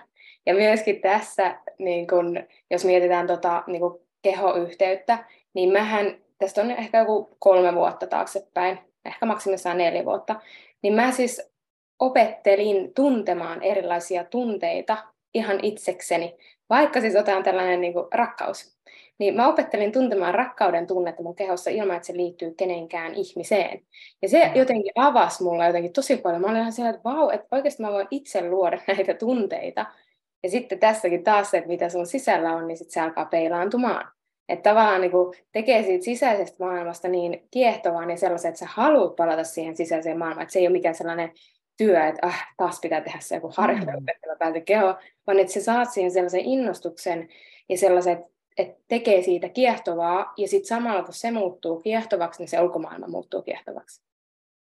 [0.46, 5.24] Ja myöskin tässä, niin kun, jos mietitään tota, niin kun kehoyhteyttä,
[5.54, 10.40] niin mähän, tästä on ehkä joku kolme vuotta taaksepäin, ehkä maksimissaan neljä vuotta,
[10.82, 11.52] niin mä siis
[11.98, 14.96] opettelin tuntemaan erilaisia tunteita
[15.34, 16.36] ihan itsekseni,
[16.70, 18.76] vaikka siis otetaan tällainen niin kuin rakkaus.
[19.20, 23.80] Niin mä opettelin tuntemaan rakkauden tunnetta mun kehossa ilman, että se liittyy kenenkään ihmiseen.
[24.22, 26.40] Ja se jotenkin avasi mulla jotenkin tosi paljon.
[26.40, 29.86] Mä olin ihan siellä, että vau, että oikeasti mä voin itse luoda näitä tunteita.
[30.42, 34.12] Ja sitten tässäkin taas se, että mitä sun sisällä on, niin sitten se alkaa peilaantumaan.
[34.48, 35.12] Että tavallaan niin
[35.52, 40.42] tekee siitä sisäisestä maailmasta niin kiehtovaa ja sellaisen, että sä haluat palata siihen sisäiseen maailmaan.
[40.42, 41.32] Että se ei ole mikään sellainen
[41.76, 44.08] työ, että ah, taas pitää tehdä se joku harjoittelu, mm.
[44.08, 44.94] että päätä keho,
[45.26, 47.28] vaan että sä saat siihen sellaisen innostuksen
[47.68, 48.18] ja sellaiset,
[48.56, 53.42] että tekee siitä kiehtovaa, ja sitten samalla kun se muuttuu kiehtovaksi, niin se ulkomaailma muuttuu
[53.42, 54.02] kiehtovaksi.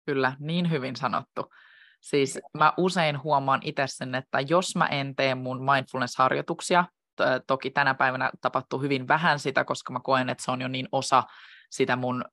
[0.06, 1.54] Kyllä, niin hyvin sanottu.
[2.02, 6.86] Siis mä usein huomaan itse sen, että jos mä en tee mun mindfulness-harjoituksia,
[7.48, 10.88] toki tänä päivänä tapahtuu hyvin vähän sitä, koska mä koen, että se on jo niin
[10.92, 11.24] osa
[11.72, 12.26] sitä mun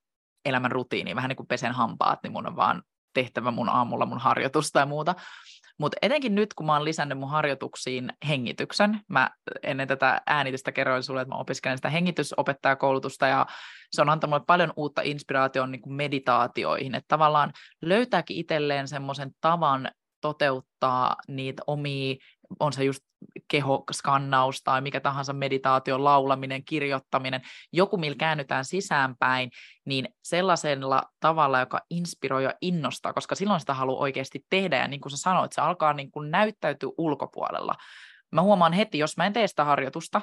[0.45, 2.83] elämän rutiiniä, vähän niin kuin pesen hampaat, niin mun on vaan
[3.15, 5.15] tehtävä mun aamulla mun harjoitusta ja muuta.
[5.81, 9.31] Mutta etenkin nyt, kun mä oon lisännyt mun harjoituksiin hengityksen, mä
[9.63, 13.47] ennen tätä äänitystä kerroin sulle, että mä opiskelen sitä hengitysopettajakoulutusta ja
[13.93, 19.31] se on antanut mulle paljon uutta inspiraation niin kuin meditaatioihin, että tavallaan löytääkin itselleen semmoisen
[19.41, 19.91] tavan
[20.21, 22.17] toteuttaa niitä omia
[22.61, 23.05] on se just
[23.49, 27.41] kehoskannaus tai mikä tahansa meditaatio, laulaminen, kirjoittaminen,
[27.73, 29.51] joku millä käännytään sisäänpäin,
[29.85, 35.01] niin sellaisella tavalla, joka inspiroi ja innostaa, koska silloin sitä haluaa oikeasti tehdä, ja niin
[35.01, 37.75] kuin sä sanoit, se alkaa niin kuin näyttäytyä ulkopuolella.
[38.33, 40.21] Mä huomaan heti, jos mä en tee sitä harjoitusta,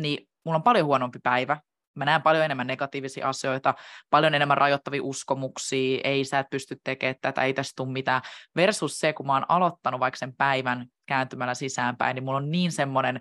[0.00, 1.56] niin mulla on paljon huonompi päivä,
[1.94, 3.74] Mä näen paljon enemmän negatiivisia asioita,
[4.10, 8.22] paljon enemmän rajoittavia uskomuksia, ei sä et pysty tekemään tätä, ei tästä tule mitään.
[8.56, 12.72] Versus se, kun mä oon aloittanut vaikka sen päivän kääntymällä sisäänpäin, niin mulla on niin
[12.72, 13.20] semmoinen,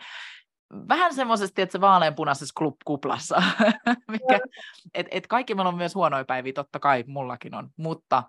[0.90, 3.44] vähän semmoisesti, että se vaaleanpunaisessa kuplassa,
[4.12, 4.40] mikä,
[4.94, 8.24] et, et kaikki meillä on myös huonoja päiviä, totta kai mullakin on, mutta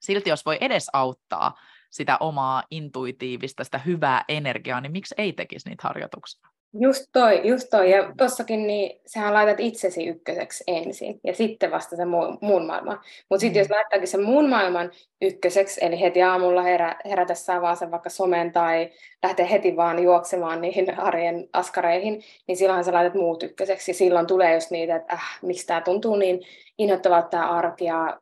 [0.00, 1.54] silti jos voi edes auttaa
[1.90, 6.48] sitä omaa intuitiivista, sitä hyvää energiaa, niin miksi ei tekisi niitä harjoituksia?
[6.80, 7.90] Just toi, just toi.
[7.90, 13.00] Ja tossakin niin sähän laitat itsesi ykköseksi ensin ja sitten vasta se muu, muun maailman.
[13.30, 13.74] Mutta sitten jos mm.
[13.74, 14.90] laittaakin sen muun maailman
[15.22, 18.90] ykköseksi, eli heti aamulla herä, herätessä avaa sen vaikka somen tai
[19.22, 23.90] lähtee heti vaan juoksemaan niihin arjen askareihin, niin silloinhan sä laitat muut ykköseksi.
[23.90, 26.40] Ja silloin tulee just niitä, että äh, miksi tämä tuntuu niin
[26.78, 28.20] inhottavalta tämä arki ja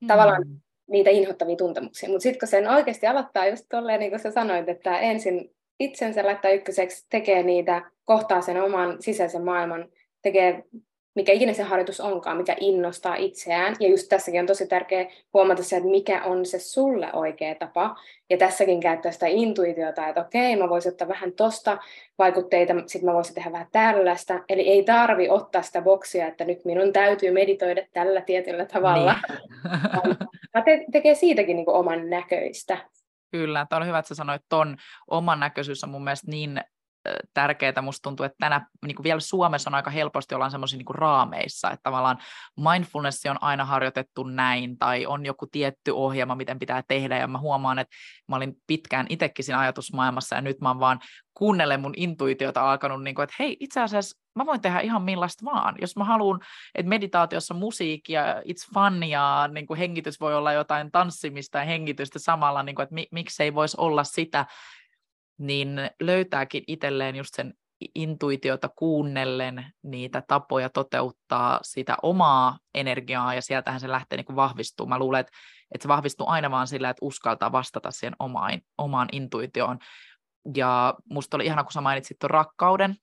[0.00, 0.06] mm.
[0.06, 0.44] tavallaan
[0.90, 2.08] niitä inhottavia tuntemuksia.
[2.08, 6.26] Mutta sitten kun sen oikeasti aloittaa just tolleen, niin kuin sä sanoit, että ensin itsensä
[6.26, 9.88] laittaa ykköseksi, tekee niitä, kohtaa sen oman sisäisen maailman,
[10.22, 10.64] tekee
[11.14, 13.76] mikä ikinä se harjoitus onkaan, mikä innostaa itseään.
[13.80, 17.96] Ja just tässäkin on tosi tärkeää huomata se, että mikä on se sulle oikea tapa.
[18.30, 21.78] Ja tässäkin käyttää sitä intuitiota, että okei, mä voisin ottaa vähän tosta
[22.18, 24.40] vaikutteita, sitten mä voisin tehdä vähän tällaista.
[24.48, 29.16] Eli ei tarvi ottaa sitä boksia, että nyt minun täytyy meditoida tällä tietyllä tavalla.
[29.28, 30.16] Niin.
[30.64, 32.78] te- tekee siitäkin niin oman näköistä.
[33.30, 34.76] Kyllä, tämä on hyvä, että sä sanoit ton
[35.10, 36.60] oman näköisyys on mun mielestä niin
[37.34, 37.82] tärkeää.
[37.82, 41.70] Musta tuntuu, että tänä, niin kuin vielä Suomessa on aika helposti ollaan semmoisia niin raameissa,
[41.70, 42.18] että tavallaan
[42.56, 47.38] mindfulness on aina harjoitettu näin, tai on joku tietty ohjelma, miten pitää tehdä, ja mä
[47.38, 47.96] huomaan, että
[48.28, 51.00] mä olin pitkään itsekin siinä ajatusmaailmassa, ja nyt mä oon vaan
[51.34, 55.44] kuunnellen mun intuitiota alkanut, niin kuin, että hei, itse asiassa mä voin tehdä ihan millaista
[55.44, 55.74] vaan.
[55.80, 56.40] Jos mä haluan,
[56.74, 61.64] että meditaatiossa musiikki ja it's fun ja niin kuin hengitys voi olla jotain tanssimista ja
[61.64, 64.46] hengitystä samalla, niin kuin, että mi- miksei voisi olla sitä,
[65.42, 67.54] niin löytääkin itselleen just sen
[67.94, 74.86] intuitiota kuunnellen niitä tapoja toteuttaa sitä omaa energiaa, ja sieltähän se lähtee niin vahvistuu.
[74.86, 75.32] Mä luulen, että,
[75.74, 79.78] että se vahvistuu aina vaan sillä, että uskaltaa vastata siihen omaan, omaan intuitioon.
[80.56, 82.96] Ja musta oli ihana, kun sä mainitsit tuon rakkauden,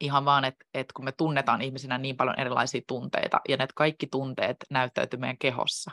[0.00, 4.06] ihan vaan, että, että kun me tunnetaan ihmisinä niin paljon erilaisia tunteita, ja ne kaikki
[4.06, 5.90] tunteet näyttäytyy meidän kehossa,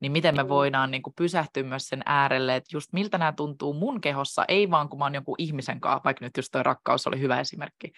[0.00, 3.74] niin miten me voidaan niin kuin pysähtyä myös sen äärelle, että just miltä nämä tuntuu
[3.74, 7.06] mun kehossa, ei vaan kun mä oon jonkun ihmisen kanssa, vaikka nyt just toi rakkaus
[7.06, 7.92] oli hyvä esimerkki,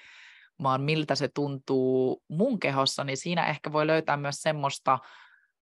[0.63, 4.99] vaan miltä se tuntuu mun kehossa, niin siinä ehkä voi löytää myös semmoista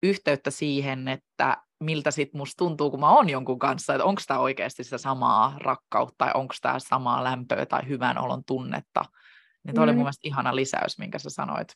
[0.04, 4.40] yhteyttä siihen, että miltä sit musta tuntuu, kun mä oon jonkun kanssa, että onko tämä
[4.40, 9.06] oikeasti sitä samaa rakkautta, tai onko tämä samaa lämpöä tai hyvän olon tunnetta.
[9.64, 9.84] Niin toi mm.
[9.84, 11.68] oli mun mielestä ihana lisäys, minkä sä sanoit.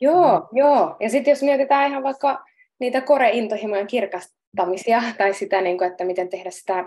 [0.00, 0.58] Joo, mm.
[0.58, 0.96] joo.
[1.00, 2.44] Ja sitten jos mietitään ihan vaikka
[2.82, 6.84] niitä koreintohimojen kirkastamisia tai sitä, niin kuin, että miten tehdä sitä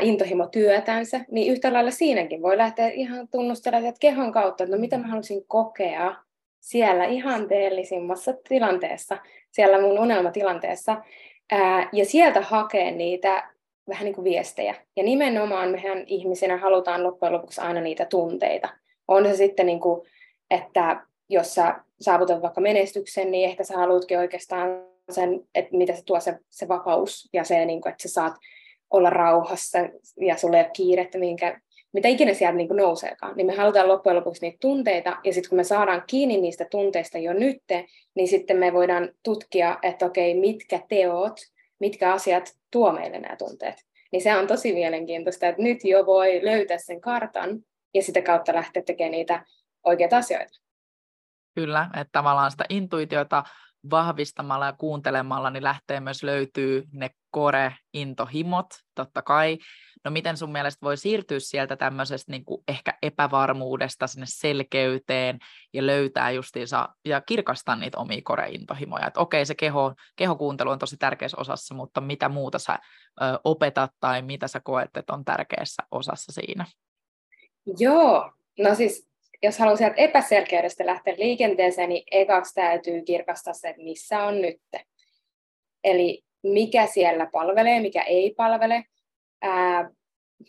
[0.00, 5.06] intohimotyötänsä, niin yhtä lailla siinäkin voi lähteä ihan tunnustelemaan kehon kautta, että no mitä mä
[5.06, 6.14] haluaisin kokea
[6.60, 9.18] siellä ihanteellisimmassa tilanteessa,
[9.50, 11.02] siellä mun unelmatilanteessa,
[11.92, 13.50] ja sieltä hakea niitä
[13.88, 14.74] vähän niin kuin viestejä.
[14.96, 18.68] Ja nimenomaan mehän ihmisinä halutaan loppujen lopuksi aina niitä tunteita.
[19.08, 20.06] On se sitten, niin kuin,
[20.50, 24.68] että jos sä saavutat vaikka menestyksen, niin ehkä sä haluatkin oikeastaan
[25.10, 28.34] sen, että mitä se tuo se, se vapaus ja se, niin kuin, että sä saat
[28.90, 29.78] olla rauhassa
[30.20, 31.60] ja sulle ei ole kiirettä, minkä,
[31.92, 33.36] mitä ikinä sieltä niin nouseekaan.
[33.36, 37.18] Niin me halutaan loppujen lopuksi niitä tunteita, ja sitten kun me saadaan kiinni niistä tunteista
[37.18, 41.40] jo nytte, niin sitten me voidaan tutkia, että okei, mitkä teot,
[41.78, 43.74] mitkä asiat tuo meille nämä tunteet.
[44.12, 47.60] Niin se on tosi mielenkiintoista, että nyt jo voi löytää sen kartan,
[47.94, 49.46] ja sitä kautta lähteä tekemään niitä
[49.84, 50.60] oikeita asioita.
[51.54, 53.44] Kyllä, että tavallaan sitä intuitiota
[53.90, 59.58] vahvistamalla ja kuuntelemalla, niin lähtee myös löytyy ne kore-intohimot, totta kai.
[60.04, 65.38] No miten sun mielestä voi siirtyä sieltä tämmöisestä niin kuin ehkä epävarmuudesta sinne selkeyteen
[65.72, 69.06] ja löytää justiinsa ja kirkastaa niitä omia kore-intohimoja.
[69.06, 72.78] Että okei, se keho, kehokuuntelu on tosi tärkeässä osassa, mutta mitä muuta sä
[73.22, 76.66] ö, opetat tai mitä sä koet, että on tärkeässä osassa siinä?
[77.78, 79.09] Joo, no siis
[79.42, 84.60] jos haluaa sieltä epäselkeydestä lähteä liikenteeseen, niin ekaksi täytyy kirkastaa se, että missä on nyt.
[85.84, 88.84] Eli mikä siellä palvelee, mikä ei palvele,
[89.42, 89.90] ää,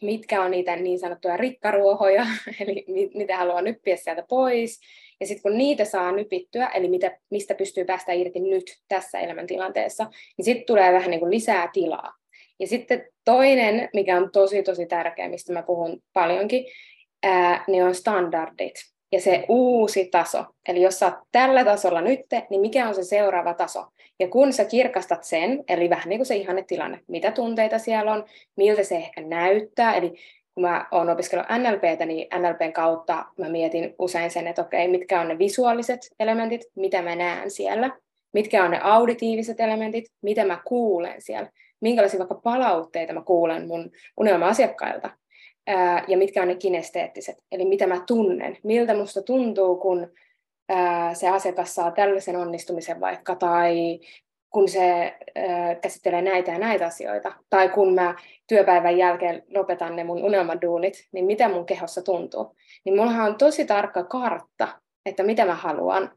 [0.01, 2.25] mitkä on niitä niin sanottuja rikkaruohoja,
[2.62, 4.80] eli mitä haluaa nyppiä sieltä pois.
[5.19, 10.04] Ja sitten kun niitä saa nypittyä, eli mitä, mistä pystyy päästä irti nyt tässä elämäntilanteessa,
[10.38, 12.13] niin sitten tulee vähän niin kuin lisää tilaa.
[12.60, 16.65] Ja sitten toinen, mikä on tosi tosi tärkeä, mistä mä puhun paljonkin,
[17.23, 18.73] ää, niin on standardit.
[19.12, 20.45] Ja se uusi taso.
[20.67, 23.86] Eli jos sä oot tällä tasolla nyt, niin mikä on se seuraava taso?
[24.19, 28.25] Ja kun sä kirkastat sen, eli vähän niin kuin se ihannetilanne, mitä tunteita siellä on,
[28.57, 30.13] miltä se ehkä näyttää, eli
[30.53, 35.21] kun mä oon opiskellut NLPtä, niin NLPn kautta mä mietin usein sen, että okei, mitkä
[35.21, 37.97] on ne visuaaliset elementit, mitä mä näen siellä,
[38.34, 41.49] mitkä on ne auditiiviset elementit, mitä mä kuulen siellä,
[41.81, 45.10] minkälaisia vaikka palautteita mä kuulen mun unelma-asiakkailta,
[45.67, 50.12] ää, ja mitkä on ne kinesteettiset, eli mitä mä tunnen, miltä musta tuntuu, kun
[50.69, 54.00] ää, se asiakas saa tällaisen onnistumisen vaikka, tai
[54.50, 58.15] kun se ää, käsittelee näitä ja näitä asioita, tai kun mä
[58.47, 62.56] työpäivän jälkeen lopetan ne mun unelmaduunit, niin mitä mun kehossa tuntuu.
[62.86, 64.67] Niin mullahan on tosi tarkka kartta,
[65.06, 66.12] että mitä mä haluan.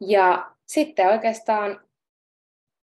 [0.00, 1.80] Ja sitten oikeastaan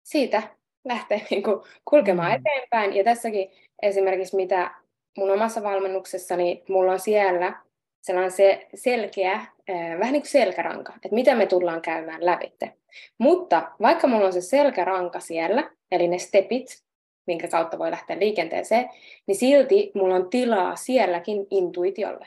[0.05, 0.43] siitä
[0.85, 2.37] lähtee niin kuin kulkemaan mm.
[2.37, 2.97] eteenpäin.
[2.97, 3.51] Ja tässäkin
[3.83, 4.71] esimerkiksi mitä
[5.17, 7.63] mun omassa valmennuksessani mulla on siellä
[8.01, 9.47] sellainen se selkeä,
[9.99, 12.73] vähän niin kuin selkäranka, että mitä me tullaan käymään lävitte.
[13.19, 16.83] Mutta vaikka mulla on se selkäranka siellä, eli ne stepit,
[17.27, 18.91] minkä kautta voi lähteä liikenteeseen,
[19.27, 22.27] niin silti mulla on tilaa sielläkin intuitiolle.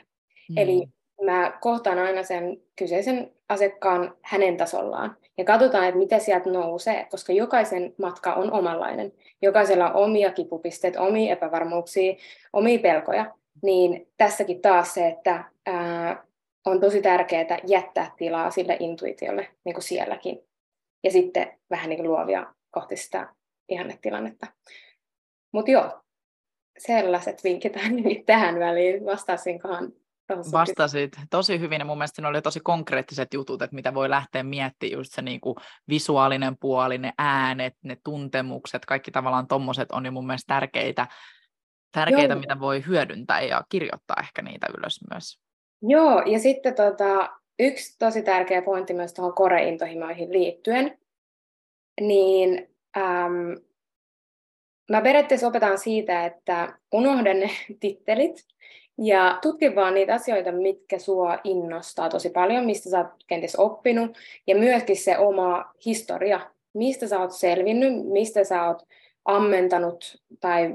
[0.49, 0.58] Mm.
[0.58, 0.88] Eli
[1.25, 5.18] mä kohtaan aina sen kyseisen asiakkaan hänen tasollaan.
[5.38, 9.14] Ja katsotaan, että mitä sieltä nousee, koska jokaisen matka on omanlainen.
[9.42, 12.16] Jokaisella on omia kipupisteitä, omia epävarmuuksia,
[12.54, 13.36] omia pelkoja.
[13.64, 16.24] Niin tässäkin taas se, että ää,
[16.66, 20.44] on tosi tärkeää jättää tilaa sille intuitiolle niin kuin sielläkin.
[21.04, 23.28] Ja sitten vähän niin kuin luovia kohti sitä
[23.70, 24.48] ihannetilannetta.
[25.54, 26.00] Mutta joo,
[26.78, 27.74] sellaiset vinkit
[28.26, 29.06] tähän väliin.
[29.06, 29.94] Vastasinkohan
[30.52, 34.44] Vastasit tosi hyvin ja mun mielestä ne oli tosi konkreettiset jutut, että mitä voi lähteä
[34.44, 35.56] miettimään, just se niin kuin
[35.89, 41.08] visuaalinen puoli, ne äänet, ne tuntemukset, kaikki tavallaan tommoset on jo mun mielestä tärkeitä,
[41.92, 45.39] tärkeitä mitä voi hyödyntää ja kirjoittaa ehkä niitä ylös myös.
[45.82, 50.98] Joo, ja sitten tota, yksi tosi tärkeä pointti myös tuohon koreintohimoihin liittyen,
[52.02, 53.62] niin äm,
[54.92, 58.48] mä periaatteessa opetan siitä, että unohda ne tittelit
[59.02, 64.18] Ja tutki vaan niitä asioita, mitkä sua innostaa tosi paljon, mistä sä oot kenties oppinut,
[64.48, 66.40] ja myöskin se oma historia,
[66.74, 68.84] mistä sä oot selvinnyt, mistä sä oot
[69.26, 70.74] ammentanut tai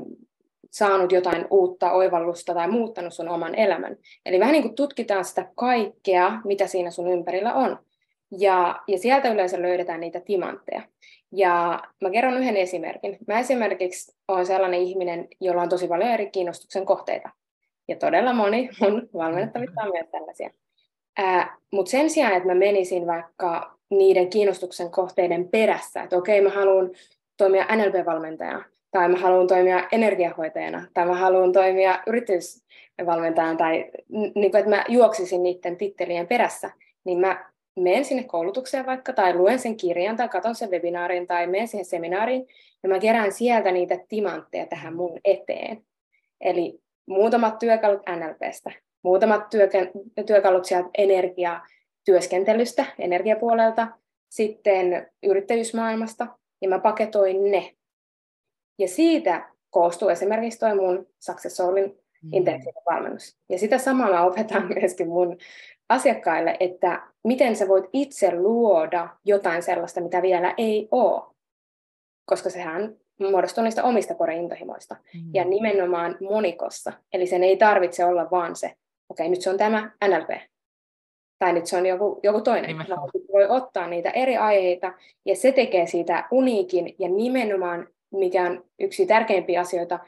[0.71, 3.97] saanut jotain uutta oivallusta tai muuttanut sun oman elämän.
[4.27, 7.79] Eli vähän niin kuin tutkitaan sitä kaikkea, mitä siinä sun ympärillä on.
[8.39, 10.83] Ja, ja sieltä yleensä löydetään niitä timantteja.
[11.33, 13.19] Ja mä kerron yhden esimerkin.
[13.27, 17.31] Mä esimerkiksi olen sellainen ihminen, jolla on tosi paljon eri kiinnostuksen kohteita.
[17.89, 20.51] Ja todella moni mun valmennettavista on myös tällaisia.
[21.73, 26.91] Mutta sen sijaan, että mä menisin vaikka niiden kiinnostuksen kohteiden perässä, että okei, mä haluan
[27.37, 34.57] toimia NLP-valmentajana, tai mä haluan toimia energiahoitajana, tai mä haluan toimia yritysvalmentajana, tai niin kuin,
[34.57, 36.71] että mä juoksisin niiden tittelien perässä,
[37.05, 41.47] niin mä menen sinne koulutukseen vaikka, tai luen sen kirjan, tai katson sen webinaarin, tai
[41.47, 42.47] menen siihen seminaariin,
[42.83, 45.85] ja mä kerään sieltä niitä timantteja tähän mun eteen.
[46.41, 48.71] Eli muutamat työkalut NLPstä,
[49.05, 49.43] muutamat
[50.27, 53.89] työkalut sieltä energiatyöskentelystä, energiapuolelta,
[54.31, 56.27] sitten yrittäjyysmaailmasta,
[56.63, 57.75] ja mä paketoin ne.
[58.79, 61.85] Ja siitä koostuu esimerkiksi toi mun Success Soulin
[62.23, 62.33] mm.
[62.33, 63.37] intensiivinen valmennus.
[63.49, 65.37] Ja sitä samaa mä opetan myöskin mun
[65.89, 71.35] asiakkaille, että miten sä voit itse luoda jotain sellaista, mitä vielä ei ole.
[72.27, 74.97] Koska sehän muodostuu niistä omista koreintohimoista.
[75.15, 75.31] Mm.
[75.35, 76.93] Ja nimenomaan monikossa.
[77.13, 78.77] Eli sen ei tarvitse olla vaan se, okei,
[79.09, 80.31] okay, nyt se on tämä NLP.
[81.39, 82.77] Tai nyt se on joku, joku toinen.
[83.33, 84.93] Voi ottaa niitä eri aiheita,
[85.25, 89.99] ja se tekee siitä uniikin, ja nimenomaan, mikä on yksi tärkeimpiä asioita,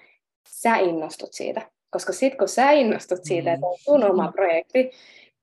[0.48, 1.70] sä innostut siitä.
[1.90, 3.54] Koska sitten kun sä innostut siitä, mm.
[3.54, 4.90] että on sun oma projekti,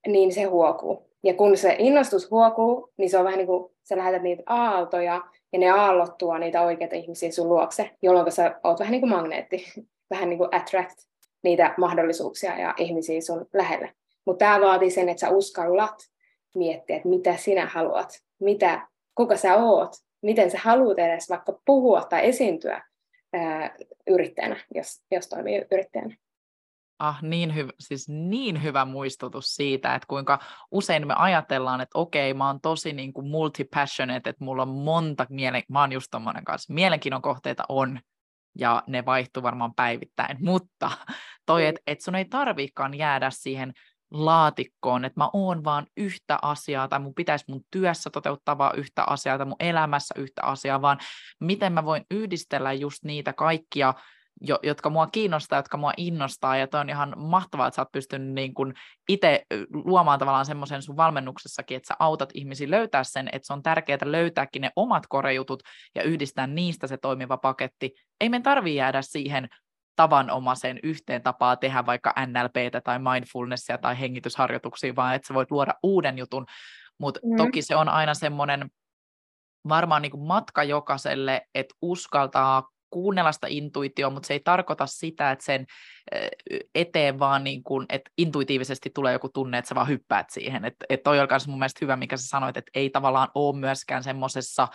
[0.07, 1.09] niin se huokuu.
[1.23, 5.21] Ja kun se innostus huokuu, niin se on vähän niin kuin sä lähetät niitä aaltoja,
[5.53, 9.09] ja ne aallot tuo niitä oikeita ihmisiä sun luokse, jolloin sä oot vähän niin kuin
[9.09, 9.65] magneetti,
[10.11, 10.97] vähän niin kuin attract
[11.43, 13.93] niitä mahdollisuuksia ja ihmisiä sun lähelle.
[14.25, 15.95] Mutta tämä vaatii sen, että sä uskallat
[16.55, 22.01] miettiä, että mitä sinä haluat, mitä, kuka sä oot, miten sä haluat edes vaikka puhua
[22.01, 22.83] tai esiintyä
[23.33, 23.75] ää,
[24.07, 26.15] yrittäjänä, jos, jos toimii yrittäjänä.
[27.03, 30.39] Ah, niin, hyvä, siis niin hyvä muistutus siitä, että kuinka
[30.71, 35.25] usein me ajatellaan, että okei, mä oon tosi niin kuin multi-passionate, että mulla on monta,
[35.29, 37.99] mielen, mä oon just tommonen kanssa, mielenkiinnon kohteita on,
[38.59, 40.91] ja ne vaihtuu varmaan päivittäin, mutta
[41.45, 41.69] toi, niin.
[41.69, 43.73] että et sun ei tarviikaan jäädä siihen
[44.11, 49.03] laatikkoon, että mä oon vaan yhtä asiaa, tai mun pitäisi mun työssä toteuttaa vaan yhtä
[49.03, 50.97] asiaa, tai mun elämässä yhtä asiaa, vaan
[51.39, 53.93] miten mä voin yhdistellä just niitä kaikkia
[54.41, 57.91] jo, jotka mua kiinnostaa, jotka mua innostaa, ja toi on ihan mahtavaa, että sä oot
[57.91, 58.73] pystynyt niin kun
[59.09, 63.63] itse luomaan tavallaan semmoisen sun valmennuksessakin, että sä autat ihmisiä löytää sen, että se on
[63.63, 65.63] tärkeää löytääkin ne omat korejutut
[65.95, 67.93] ja yhdistää niistä se toimiva paketti.
[68.21, 69.47] Ei me tarvii jäädä siihen
[69.95, 75.73] tavanomaiseen yhteen tapaa tehdä vaikka NLPtä tai mindfulnessia tai hengitysharjoituksia, vaan että sä voit luoda
[75.83, 76.45] uuden jutun,
[76.97, 77.37] mutta mm.
[77.37, 78.69] toki se on aina semmoinen
[79.69, 82.63] varmaan niin kuin matka jokaiselle, että uskaltaa
[82.93, 85.65] kuunnella sitä intuitioa, mutta se ei tarkoita sitä, että sen
[86.75, 90.65] eteen vaan niin kuin, että intuitiivisesti tulee joku tunne, että sä vaan hyppäät siihen.
[90.65, 94.03] Että et toi myös mun mielestä hyvä, mikä sä sanoit, että ei tavallaan ole myöskään
[94.03, 94.67] semmoisessa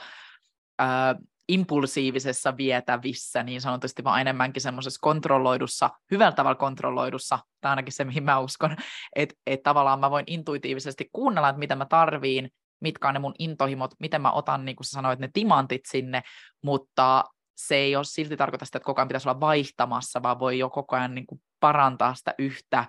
[1.48, 8.24] impulsiivisessa vietävissä niin sanotusti, vaan enemmänkin semmoisessa kontrolloidussa, hyvällä tavalla kontrolloidussa, tai ainakin se, mihin
[8.24, 8.76] mä uskon,
[9.16, 12.50] että et tavallaan mä voin intuitiivisesti kuunnella, että mitä mä tarviin,
[12.80, 16.22] mitkä on ne mun intohimot, miten mä otan, niin kuin sä sanoit, ne timantit sinne,
[16.64, 17.24] mutta
[17.58, 20.70] se ei ole silti tarkoita sitä, että koko ajan pitäisi olla vaihtamassa, vaan voi jo
[20.70, 22.84] koko ajan niin kuin parantaa sitä yhtä,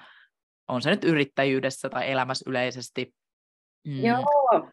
[0.68, 3.14] on se nyt yrittäjyydessä tai elämässä yleisesti.
[3.88, 4.06] Mm.
[4.06, 4.26] Joo,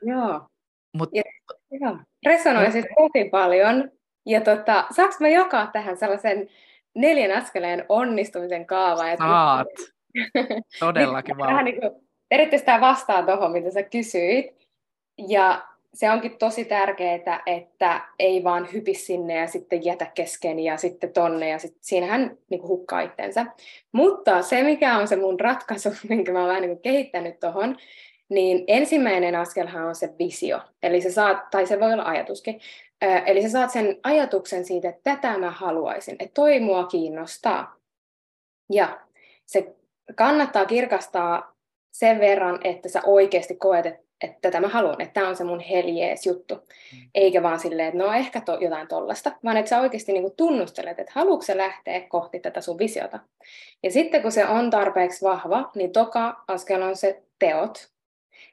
[0.02, 0.48] joo.
[0.96, 1.22] Mut, ja,
[1.70, 1.98] joo.
[2.26, 3.90] Resonoi siis tosi paljon.
[4.26, 6.48] Ja tota, saanko mä jakaa tähän sellaisen
[6.94, 9.16] neljän askeleen onnistumisen kaava?
[9.16, 9.68] Saat.
[10.80, 11.64] Todellakin vaan.
[11.64, 11.80] niin
[12.30, 14.46] erityisesti tämä vastaa tuohon, mitä sä kysyit.
[15.28, 20.76] Ja se onkin tosi tärkeää, että ei vaan hypi sinne ja sitten jätä kesken ja
[20.76, 23.46] sitten tonne ja sitten siinähän niin kuin hukkaa itsensä.
[23.92, 27.76] Mutta se, mikä on se mun ratkaisu, minkä mä oon vähän niin kehittänyt tuohon,
[28.28, 30.60] niin ensimmäinen askelhan on se visio.
[30.82, 32.60] Eli se saat, tai se voi olla ajatuskin,
[33.26, 37.76] eli sä saat sen ajatuksen siitä, että tätä mä haluaisin, että toi mua kiinnostaa.
[38.72, 39.00] Ja
[39.46, 39.74] se
[40.14, 41.56] kannattaa kirkastaa
[41.92, 45.44] sen verran, että sä oikeasti koet, että että tätä mä haluan, että tämä on se
[45.44, 46.54] mun heljees juttu.
[46.54, 47.08] Mm.
[47.14, 50.98] Eikä vaan silleen, että no ehkä to, jotain tollasta, vaan että sä oikeasti niin tunnustelet,
[50.98, 53.18] että haluatko lähteä kohti tätä sun visiota.
[53.82, 57.88] Ja sitten kun se on tarpeeksi vahva, niin toka askel on se teot.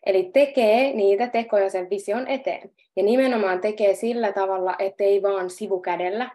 [0.06, 2.72] Eli tekee niitä tekoja sen vision eteen.
[2.96, 6.30] Ja nimenomaan tekee sillä tavalla, ettei vaan sivukädellä,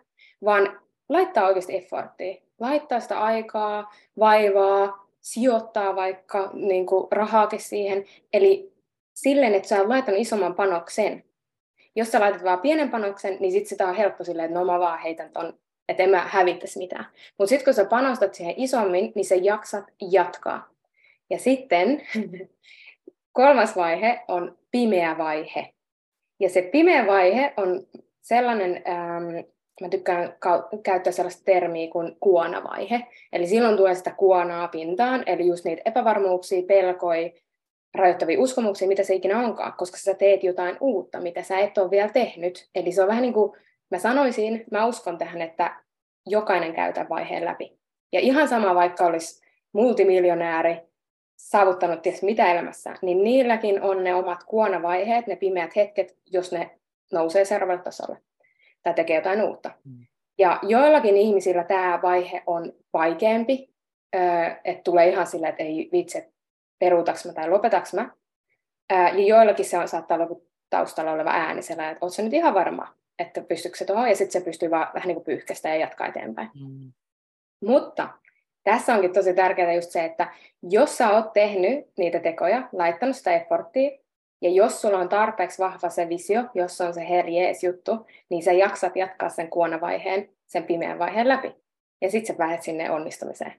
[0.45, 2.35] vaan laittaa oikeasti efforttia.
[2.61, 8.05] Laittaa sitä aikaa, vaivaa, sijoittaa vaikka niin kuin rahaakin siihen.
[8.33, 8.73] Eli
[9.23, 11.25] silleen, että sä oot laittanut isomman panoksen.
[11.97, 14.79] Jos sä laitat vaan pienen panoksen, niin sit sitä on helppo silleen, että no mä
[14.79, 15.59] vaan heitän ton,
[15.89, 17.07] että en mä hävittäisi mitään.
[17.39, 20.69] Mutta sitten kun sä panostat siihen isommin, niin sä jaksat jatkaa.
[21.31, 22.03] Ja sitten
[23.33, 25.75] kolmas vaihe on pimeä vaihe.
[26.41, 27.87] Ja se pimeä vaihe on
[28.21, 29.49] sellainen, ähm,
[29.81, 30.35] mä tykkään
[30.83, 33.07] käyttää sellaista termiä kuin kuonavaihe.
[33.33, 37.31] Eli silloin tulee sitä kuonaa pintaan, eli just niitä epävarmuuksia, pelkoja,
[37.95, 41.91] rajoittavia uskomuksia, mitä se ikinä onkaan, koska sä teet jotain uutta, mitä sä et ole
[41.91, 42.69] vielä tehnyt.
[42.75, 43.53] Eli se on vähän niin kuin,
[43.91, 45.77] mä sanoisin, mä uskon tähän, että
[46.27, 47.79] jokainen käy tämän vaiheen läpi.
[48.13, 50.77] Ja ihan sama, vaikka olisi multimiljonääri,
[51.37, 56.71] saavuttanut ties mitä elämässä, niin niilläkin on ne omat kuonavaiheet, ne pimeät hetket, jos ne
[57.13, 58.19] nousee seuraavalle tasolle
[58.83, 59.71] tai tekee jotain uutta.
[59.85, 60.07] Mm.
[60.39, 63.71] Ja joillakin ihmisillä tämä vaihe on vaikeampi,
[64.65, 66.19] että tulee ihan silleen, että ei vitsi,
[66.79, 68.11] peruutaks mä tai lopetaks mä.
[68.91, 72.95] Ja joillakin se on, saattaa olla taustalla oleva ääni sellainen, että ootko nyt ihan varma,
[73.19, 76.07] että pystyykö se tuohon, ja sitten se pystyy vaan vähän niin kuin pyyhkästä ja jatkaa
[76.07, 76.51] eteenpäin.
[76.55, 76.93] Mm.
[77.65, 78.09] Mutta
[78.65, 80.29] tässä onkin tosi tärkeää just se, että
[80.63, 83.91] jos sä oot tehnyt niitä tekoja, laittanut sitä efforttia,
[84.43, 88.53] ja jos sulla on tarpeeksi vahva se visio, jos on se herjees juttu, niin sä
[88.53, 91.57] jaksat jatkaa sen kuonavaiheen, sen pimeän vaiheen läpi.
[92.01, 93.55] Ja sitten sä pääset sinne onnistumiseen.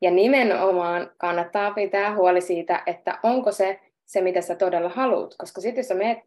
[0.00, 5.34] Ja nimenomaan kannattaa pitää huoli siitä, että onko se se, mitä sä todella haluat.
[5.38, 6.18] Koska sitten jos sä meet,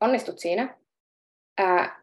[0.00, 0.78] onnistut siinä,
[1.58, 2.00] ää,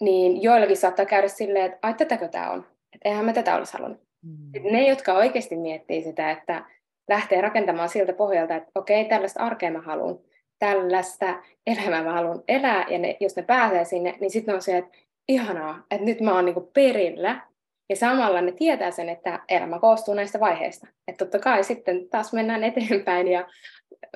[0.00, 2.66] niin joillakin saattaa käydä silleen, että ai tätäkö tämä on?
[2.92, 4.00] Että eihän mä tätä olisi halunnut.
[4.22, 4.72] Mm.
[4.72, 6.64] Ne, jotka oikeasti miettii sitä, että
[7.08, 10.18] lähtee rakentamaan siltä pohjalta, että okei, tällaista arkea mä haluan,
[10.58, 14.76] tällaista elämää mä haluan elää, ja ne, jos ne pääsee sinne, niin sitten on se,
[14.76, 14.98] että
[15.28, 17.40] ihanaa, että nyt mä oon niinku perillä,
[17.88, 20.86] ja samalla ne tietää sen, että elämä koostuu näistä vaiheista.
[21.08, 23.48] Että totta kai sitten taas mennään eteenpäin ja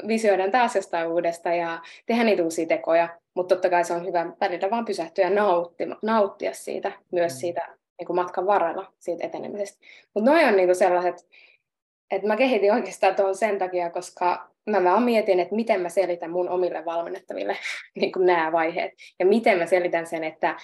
[0.07, 4.33] visioidaan taas jostain uudesta ja tehdään niitä uusia tekoja, mutta totta kai se on hyvä
[4.41, 7.39] välillä vaan pysähtyä ja nauttia, nauttia siitä, myös mm.
[7.39, 9.87] siitä niin kuin matkan varrella, siitä etenemisestä.
[10.14, 11.27] Mutta noin on niin kuin sellaiset,
[12.11, 16.31] että mä kehitin oikeastaan tuon sen takia, koska mä vaan mietin, että miten mä selitän
[16.31, 17.57] mun omille valmennettaville
[18.01, 20.57] niin kuin nämä vaiheet, ja miten mä selitän sen, että,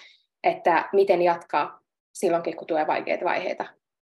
[0.44, 1.85] että miten jatkaa
[2.16, 3.64] silloinkin, kun tulee vaikeita vaiheita.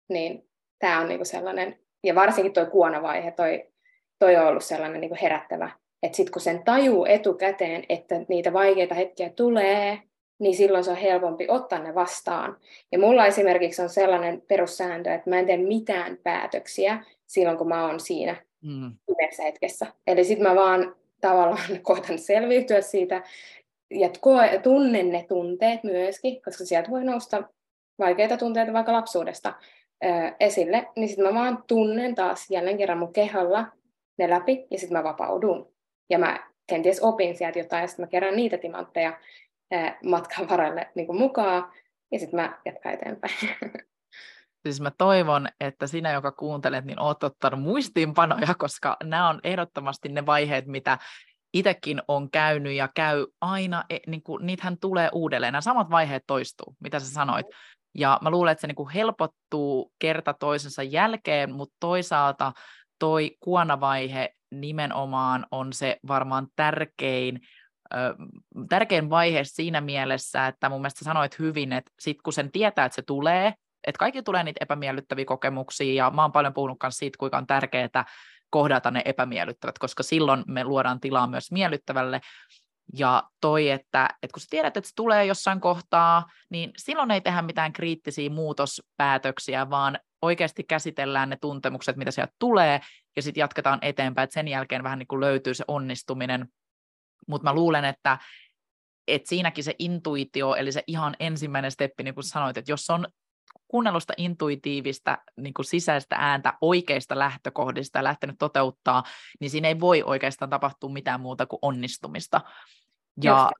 [0.09, 0.49] Niin
[0.79, 3.67] tämä on niin kuin sellainen, ja varsinkin tuo kuonavaihe, toi,
[4.19, 5.71] toi on ollut sellainen niin kuin herättävä,
[6.03, 9.99] että sitten kun sen tajuu etukäteen, että niitä vaikeita hetkiä tulee,
[10.39, 12.57] niin silloin se on helpompi ottaa ne vastaan.
[12.91, 17.85] Ja mulla esimerkiksi on sellainen perussääntö, että mä en tee mitään päätöksiä silloin, kun mä
[17.85, 18.95] oon siinä mm.
[19.43, 19.87] hetkessä.
[20.07, 23.23] Eli sitten mä vaan tavallaan koitan selviytyä siitä
[23.89, 24.09] ja
[24.63, 27.43] tunnen ne tunteet myöskin, koska sieltä voi nousta
[28.01, 29.53] vaikeita tunteita vaikka lapsuudesta
[30.03, 30.07] ö,
[30.39, 33.65] esille, niin sitten mä vaan tunnen taas jälleen kerran mun keholla
[34.17, 35.73] ne läpi ja sitten mä vapaudun.
[36.09, 39.19] Ja mä kenties opin sieltä jotain ja sitten mä kerään niitä timantteja
[39.73, 41.71] ö, matkan varalle niin mukaan
[42.11, 43.33] ja sitten mä jatkan eteenpäin.
[44.63, 50.09] Siis mä toivon, että sinä, joka kuuntelet, niin oot ottanut muistiinpanoja, koska nämä on ehdottomasti
[50.09, 50.97] ne vaiheet, mitä
[51.53, 55.51] itsekin on käynyt ja käy aina, e, niin kuin, niitähän tulee uudelleen.
[55.51, 57.45] Nämä samat vaiheet toistuu, mitä sä sanoit.
[57.95, 62.51] Ja mä luulen, että se niin helpottuu kerta toisensa jälkeen, mutta toisaalta
[62.99, 67.39] toi kuonavaihe nimenomaan on se varmaan tärkein,
[67.93, 68.15] ö,
[68.69, 72.95] tärkein vaihe siinä mielessä, että mun mielestä sanoit hyvin, että sit kun sen tietää, että
[72.95, 73.53] se tulee,
[73.87, 77.47] että kaikki tulee niitä epämiellyttäviä kokemuksia, ja mä oon paljon puhunut myös siitä, kuinka on
[77.47, 78.05] tärkeää
[78.49, 82.21] kohdata ne epämiellyttävät, koska silloin me luodaan tilaa myös miellyttävälle,
[82.93, 87.21] ja toi, että, että kun sä tiedät, että se tulee jossain kohtaa, niin silloin ei
[87.21, 92.81] tehdä mitään kriittisiä muutospäätöksiä, vaan oikeasti käsitellään ne tuntemukset, mitä sieltä tulee,
[93.15, 96.47] ja sitten jatketaan eteenpäin, että sen jälkeen vähän niin kuin löytyy se onnistuminen.
[97.27, 98.17] Mutta mä luulen, että,
[99.07, 103.07] että siinäkin se intuitio, eli se ihan ensimmäinen steppi, niin kuin sanoit, että jos on
[103.67, 109.03] kuunnellusta intuitiivista niin kuin sisäistä ääntä oikeista lähtökohdista ja lähtenyt toteuttaa,
[109.39, 112.41] niin siinä ei voi oikeastaan tapahtua mitään muuta kuin onnistumista.
[113.23, 113.51] Ja,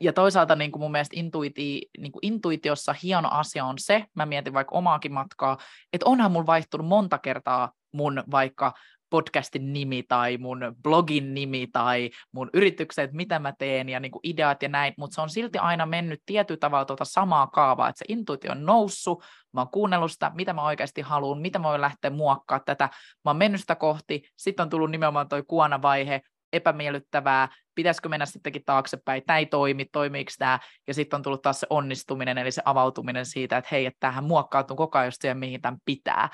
[0.00, 4.26] ja toisaalta niin kuin mun mielestä intuiti, niin kuin intuitiossa hieno asia on se, mä
[4.26, 5.58] mietin vaikka omaakin matkaa,
[5.92, 8.72] että onhan mun vaihtunut monta kertaa mun vaikka
[9.16, 14.20] podcastin nimi tai mun blogin nimi tai mun yritykset, mitä mä teen ja niin kuin
[14.22, 17.98] ideat ja näin, mutta se on silti aina mennyt tietyllä tavalla tuota samaa kaavaa, että
[17.98, 21.80] se intuitio on noussut, mä oon kuunnellut sitä, mitä mä oikeasti haluan, mitä mä voin
[21.80, 22.88] lähteä muokkaa tätä,
[23.24, 26.20] mä oon mennyt sitä kohti, sitten on tullut nimenomaan toi kuonavaihe,
[26.52, 31.60] epämiellyttävää, pitäisikö mennä sittenkin taaksepäin, tämä ei toimi, toimiiko tämä, ja sitten on tullut taas
[31.60, 35.60] se onnistuminen, eli se avautuminen siitä, että hei, että tämähän muokkautuu koko ajan siihen, mihin
[35.60, 36.28] tämän pitää.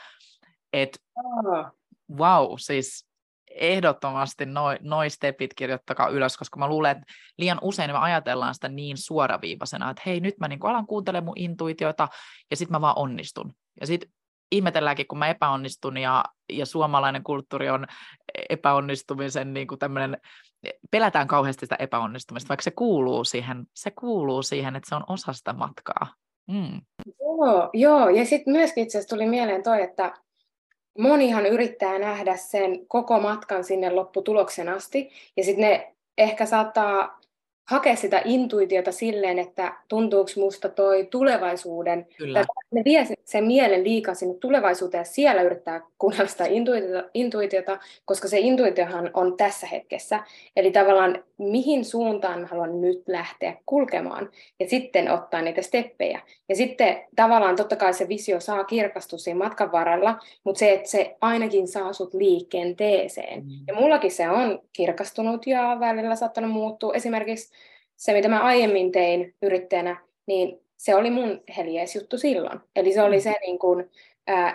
[0.72, 0.98] Et,
[2.16, 3.06] Wow, siis
[3.50, 8.68] ehdottomasti noin noi stepit kirjoittakaa ylös, koska mä luulen, että liian usein me ajatellaan sitä
[8.68, 12.08] niin suoraviivaisena, että hei, nyt mä niin alan kuuntelemaan mun intuitioita
[12.50, 13.52] ja sitten mä vaan onnistun.
[13.80, 14.10] Ja sitten
[14.52, 17.86] ihmetelläänkin, kun mä epäonnistun ja, ja suomalainen kulttuuri on
[18.48, 20.18] epäonnistumisen niin kuin tämmöinen,
[20.90, 25.32] pelätään kauheasti sitä epäonnistumista, vaikka se kuuluu siihen, se kuuluu siihen, että se on osa
[25.32, 26.14] sitä matkaa.
[26.48, 26.80] Mm.
[27.20, 30.14] Joo, joo, ja sitten myöskin itse asiassa tuli mieleen toi, että
[30.99, 37.20] monihan yrittää nähdä sen koko matkan sinne lopputuloksen asti, ja sitten ne ehkä saattaa
[37.64, 42.38] hakea sitä intuitiota silleen, että tuntuuko musta toi tulevaisuuden, Kyllä.
[42.38, 47.78] tai ne vie sen mielen liikaa sinne tulevaisuuteen ja siellä yrittää kuunnella sitä intuitiota, intuitiota,
[48.04, 50.20] koska se intuitiohan on tässä hetkessä.
[50.56, 56.20] Eli tavallaan mihin suuntaan mä haluan nyt lähteä kulkemaan ja sitten ottaa niitä steppejä.
[56.48, 60.90] Ja sitten tavallaan totta kai se visio saa kirkastua siinä matkan varrella, mutta se, että
[60.90, 63.44] se ainakin saa sut liikenteeseen.
[63.44, 63.50] Mm.
[63.66, 66.94] Ja mullakin se on kirkastunut ja välillä saattanut muuttua.
[66.94, 67.52] Esimerkiksi
[67.97, 72.61] se, mitä mä aiemmin tein yrittäjänä, niin se oli mun heljees juttu silloin.
[72.76, 73.22] Eli se oli mm.
[73.22, 73.80] se, niin kun,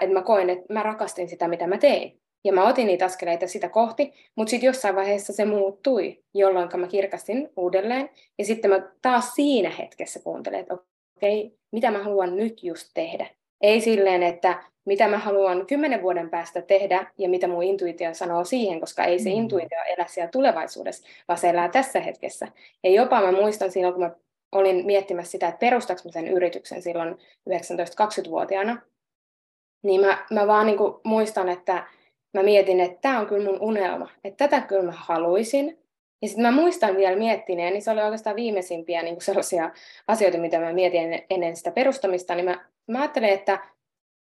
[0.02, 2.20] että mä koin, että mä rakastin sitä, mitä mä tein.
[2.44, 6.88] Ja mä otin niitä askeleita sitä kohti, mutta sitten jossain vaiheessa se muuttui, jolloin mä
[6.88, 8.10] kirkastin uudelleen.
[8.38, 12.92] Ja sitten mä taas siinä hetkessä kuuntelin, että okei, okay, mitä mä haluan nyt just
[12.94, 13.28] tehdä.
[13.62, 18.44] Ei silleen, että mitä mä haluan kymmenen vuoden päästä tehdä ja mitä mun intuitio sanoo
[18.44, 19.36] siihen, koska ei se mm.
[19.36, 22.48] intuitio elä siellä tulevaisuudessa, vaan se elää tässä hetkessä.
[22.84, 24.12] Ja jopa mä muistan silloin, kun mä
[24.52, 27.16] olin miettimässä sitä, että perustaks mä sen yrityksen silloin
[27.50, 28.82] 19-20-vuotiaana,
[29.84, 31.88] niin mä, mä vaan niin muistan, että
[32.34, 35.87] mä mietin, että tämä on kyllä mun unelma, että tätä kyllä mä haluaisin.
[36.22, 39.72] Ja sitten mä muistan vielä miettineen, niin se oli oikeastaan viimeisimpiä niin sellaisia
[40.08, 43.60] asioita, mitä mä mietin ennen sitä perustamista, niin mä, mä ajattelin, että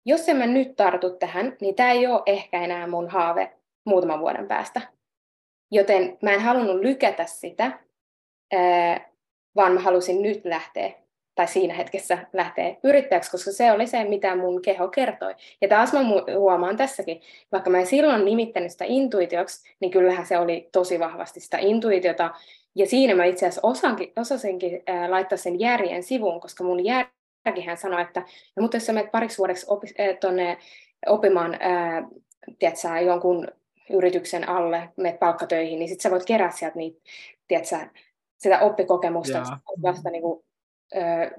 [0.06, 3.52] jos en mä nyt tartu tähän, niin tämä ei ole ehkä enää mun haave
[3.86, 4.82] muutaman vuoden päästä.
[5.72, 7.80] Joten mä en halunnut lykätä sitä,
[9.56, 10.92] vaan mä halusin nyt lähteä,
[11.38, 15.36] tai siinä hetkessä lähteä yrittäjäksi, koska se oli se, mitä mun keho kertoi.
[15.62, 16.00] Ja taas mä
[16.38, 17.22] huomaan tässäkin,
[17.52, 22.32] vaikka mä en silloin nimittänyt sitä intuitioksi, niin kyllähän se oli tosi vahvasti sitä intuitiota.
[22.76, 27.06] Ja siinä mä itse asiassa osankin, osasinkin ää, laittaa sen järjen sivuun, koska mun jär,
[27.66, 28.20] hän sanoi, että
[28.56, 29.88] no, mutta jos sä menet pariksi vuodeksi opi,
[30.20, 30.58] tonne
[31.08, 32.08] oppimaan ää,
[32.60, 33.48] tiedätkö, jonkun
[33.90, 37.02] yrityksen alle, menet palkkatöihin, niin sitten sä voit kerätä sieltä niitä,
[37.48, 37.78] tiedätkö,
[38.38, 40.47] sitä oppikokemusta, että vasta, niin kuin,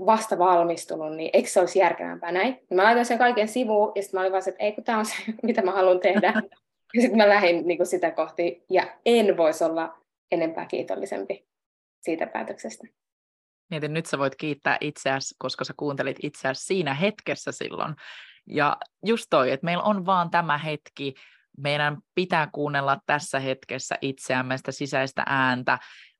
[0.06, 2.58] vasta valmistunut, niin eikö se olisi järkevämpää näin?
[2.74, 5.06] Mä laitoin sen kaiken sivuun, ja sitten mä olin vaan että ei kun tämä on
[5.06, 6.32] se, mitä mä haluan tehdä.
[6.94, 9.98] ja sitten mä lähdin niin kuin sitä kohti, ja en voisi olla
[10.30, 11.46] enempää kiitollisempi
[12.00, 12.86] siitä päätöksestä.
[13.70, 17.94] Mietin, nyt sä voit kiittää itseäsi, koska sä kuuntelit itseäsi siinä hetkessä silloin.
[18.46, 18.76] Ja
[19.06, 21.14] just toi, että meillä on vaan tämä hetki,
[21.58, 25.78] meidän pitää kuunnella tässä hetkessä itseämme, sitä sisäistä ääntä,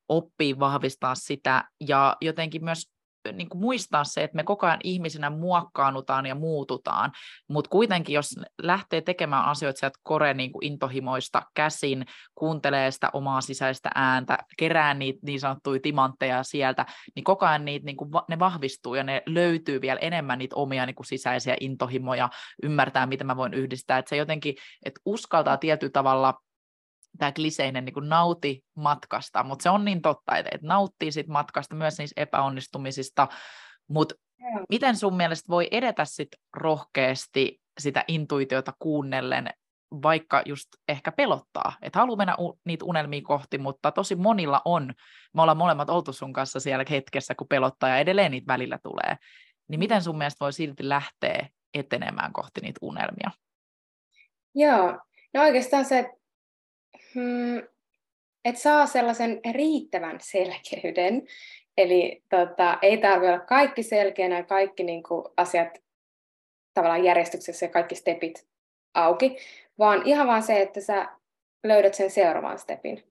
[0.09, 2.91] oppii vahvistaa sitä ja jotenkin myös
[3.33, 7.13] niin kuin muistaa se, että me koko ajan ihmisenä muokkaannutaan ja muututaan,
[7.49, 13.41] mutta kuitenkin jos lähtee tekemään asioita sieltä kore niin kuin intohimoista käsin, kuuntelee sitä omaa
[13.41, 18.39] sisäistä ääntä, kerää niitä niin sanottuja timantteja sieltä, niin koko ajan niitä, niin kuin, ne
[18.39, 22.29] vahvistuu ja ne löytyy vielä enemmän niitä omia niin kuin sisäisiä intohimoja,
[22.63, 24.55] ymmärtää, mitä mä voin yhdistää, että se jotenkin,
[24.85, 26.35] että uskaltaa tietyllä tavalla
[27.19, 31.75] tämä kliseinen niin nauti matkasta, mutta se on niin totta, että, että nauttii sit matkasta
[31.75, 33.29] myös niistä epäonnistumisista,
[33.89, 34.15] mutta
[34.69, 39.51] miten sun mielestä voi edetä sit rohkeasti sitä intuitiota kuunnellen,
[40.03, 44.95] vaikka just ehkä pelottaa, että haluaa mennä u- niitä unelmia kohti, mutta tosi monilla on,
[45.35, 49.17] me ollaan molemmat oltu sun kanssa siellä hetkessä, kun pelottaa ja edelleen niitä välillä tulee,
[49.69, 53.31] niin miten sun mielestä voi silti lähteä etenemään kohti niitä unelmia?
[54.55, 54.99] Joo,
[55.35, 56.11] no oikeastaan se,
[57.15, 57.59] hmm,
[58.45, 61.27] että saa sellaisen riittävän selkeyden.
[61.79, 65.69] Eli tota, ei tarvitse olla kaikki selkeänä ja kaikki niin kuin, asiat
[66.75, 68.47] tavallaan järjestyksessä ja kaikki stepit
[68.95, 69.37] auki,
[69.79, 71.09] vaan ihan vaan se, että sä
[71.65, 73.05] löydät sen seuraavan stepin.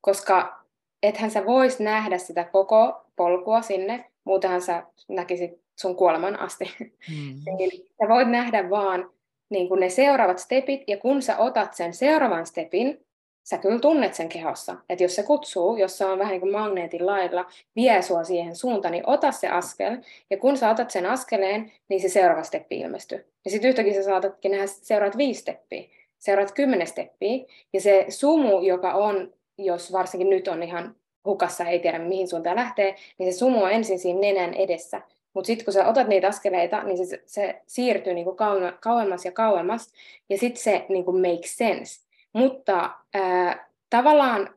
[0.00, 0.64] Koska
[1.02, 5.50] ethän sä vois nähdä sitä koko polkua sinne, muutenhan sä näkisit
[5.80, 6.64] sun kuoleman asti.
[6.80, 7.56] Mm.
[7.58, 9.10] niin sä voit nähdä vaan
[9.50, 13.03] niin kuin ne seuraavat stepit, ja kun sä otat sen seuraavan stepin,
[13.44, 14.76] sä kyllä tunnet sen kehossa.
[14.88, 18.56] Että jos se kutsuu, jos se on vähän niin kuin magneetin lailla, vie sua siihen
[18.56, 19.96] suuntaan, niin ota se askel.
[20.30, 23.26] Ja kun sä otat sen askeleen, niin se seuraava steppi ilmestyy.
[23.44, 25.84] Ja sitten yhtäkkiä sä saatatkin nähdä seuraavat viisi steppiä,
[26.18, 27.44] seuraavat kymmenen steppiä.
[27.72, 32.56] Ja se sumu, joka on, jos varsinkin nyt on ihan hukassa, ei tiedä mihin suuntaan
[32.56, 35.00] lähtee, niin se sumu on ensin siinä nenän edessä.
[35.34, 38.36] Mutta sitten kun sä otat niitä askeleita, niin se, se siirtyy niinku
[38.80, 39.92] kauemmas ja kauemmas,
[40.30, 42.03] ja sitten se niinku makes sense.
[42.34, 44.54] Mutta ää, tavallaan,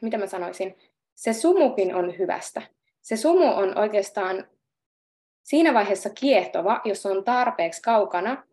[0.00, 0.78] mitä mä sanoisin,
[1.14, 2.62] se sumukin on hyvästä.
[3.00, 4.46] Se sumu on oikeastaan
[5.42, 8.44] siinä vaiheessa kiehtova, jos on tarpeeksi kaukana,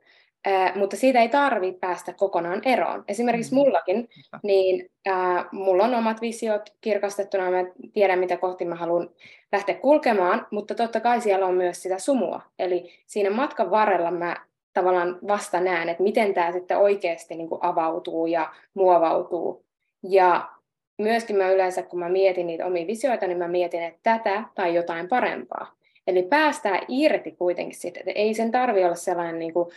[0.45, 3.03] ää, mutta siitä ei tarvitse päästä kokonaan eroon.
[3.07, 3.55] Esimerkiksi mm.
[3.55, 4.09] mullakin,
[4.43, 9.09] niin ää, mulla on omat visiot kirkastettuna, mä tiedän mitä kohti mä haluan
[9.51, 12.41] lähteä kulkemaan, mutta totta kai siellä on myös sitä sumua.
[12.59, 14.46] Eli siinä matkan varrella mä
[14.79, 19.65] tavallaan vasta näen, että miten tämä sitten oikeasti niin kuin avautuu ja muovautuu.
[20.03, 20.49] Ja
[20.97, 24.75] myöskin mä yleensä, kun mä mietin niitä omia visioita, niin mä mietin, että tätä tai
[24.75, 25.73] jotain parempaa.
[26.07, 29.69] Eli päästään irti kuitenkin siitä, että ei sen tarvi olla sellainen, niin kuin,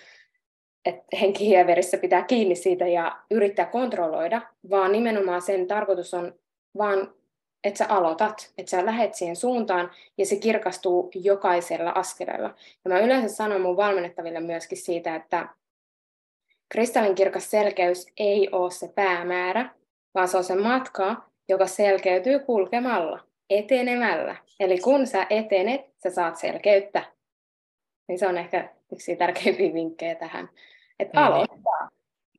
[0.84, 6.34] että henki ja verissä pitää kiinni siitä ja yrittää kontrolloida, vaan nimenomaan sen tarkoitus on
[6.78, 7.14] vaan,
[7.64, 12.54] että sä aloitat, että sä lähet siihen suuntaan ja se kirkastuu jokaisella askeleella.
[12.84, 15.48] Ja mä yleensä sanon mun valmennettaville myöskin siitä, että
[16.68, 19.74] kristallinkirkas selkeys ei ole se päämäärä,
[20.14, 24.36] vaan se on se matka, joka selkeytyy kulkemalla, etenemällä.
[24.60, 27.04] Eli kun sä etenet, sä saat selkeyttä.
[28.08, 30.48] Niin se on ehkä yksi tärkeimpiä vinkkejä tähän,
[30.98, 31.88] että aloittaa.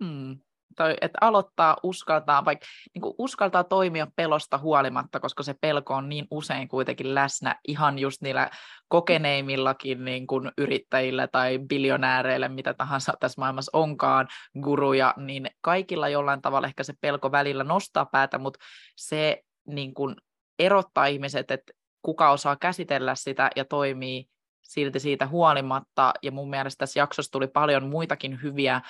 [0.03, 0.39] Hmm.
[0.81, 6.09] Toi, että aloittaa, uskaltaa, vaikka niin kuin uskaltaa toimia pelosta huolimatta, koska se pelko on
[6.09, 8.49] niin usein kuitenkin läsnä ihan just niillä
[8.87, 14.27] kokeneimmillakin niin kuin yrittäjillä tai biljonääreillä, mitä tahansa tässä maailmassa onkaan,
[14.61, 18.59] guruja, niin kaikilla jollain tavalla ehkä se pelko välillä nostaa päätä, mutta
[18.95, 20.15] se niin kuin
[20.59, 24.25] erottaa ihmiset, että kuka osaa käsitellä sitä ja toimii
[24.61, 26.13] silti siitä huolimatta.
[26.21, 28.81] Ja mun mielestä tässä jaksossa tuli paljon muitakin hyviä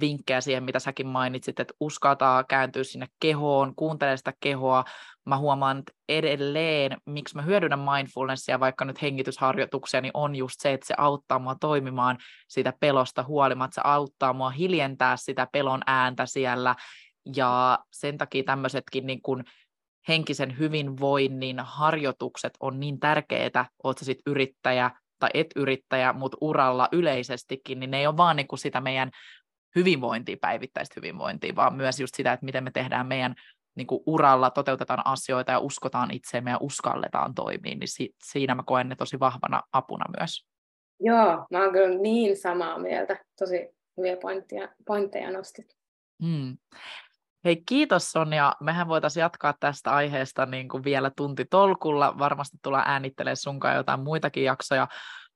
[0.00, 4.84] vinkkejä siihen, mitä säkin mainitsit, että uskaltaa kääntyä sinne kehoon, kuuntelee sitä kehoa.
[5.26, 10.72] Mä huomaan että edelleen, miksi mä hyödynnän mindfulnessia, vaikka nyt hengitysharjoituksia, niin on just se,
[10.72, 16.26] että se auttaa mua toimimaan sitä pelosta huolimatta, se auttaa mua hiljentää sitä pelon ääntä
[16.26, 16.74] siellä,
[17.36, 19.44] ja sen takia tämmöisetkin niin kuin
[20.08, 26.88] henkisen hyvinvoinnin harjoitukset on niin tärkeitä, oot sä sit yrittäjä tai et yrittäjä, mutta uralla
[26.92, 29.10] yleisestikin, niin ne ei ole vaan niin kuin sitä meidän
[29.74, 33.34] hyvinvointia, päivittäistä hyvinvointia, vaan myös just sitä, että miten me tehdään meidän
[33.76, 38.62] niin kuin uralla, toteutetaan asioita ja uskotaan itseemme ja uskalletaan toimia, niin si- siinä mä
[38.66, 40.46] koen ne tosi vahvana apuna myös.
[41.00, 43.24] Joo, mä oon kyllä niin samaa mieltä.
[43.38, 45.66] Tosi hyviä pointteja, pointteja nostit.
[46.24, 46.58] Hmm.
[47.44, 48.56] Hei, kiitos Sonja.
[48.60, 52.18] Mehän voitaisiin jatkaa tästä aiheesta niin kuin vielä tunti tolkulla.
[52.18, 54.88] Varmasti tullaan äänittelemään sunkaan jotain muitakin jaksoja,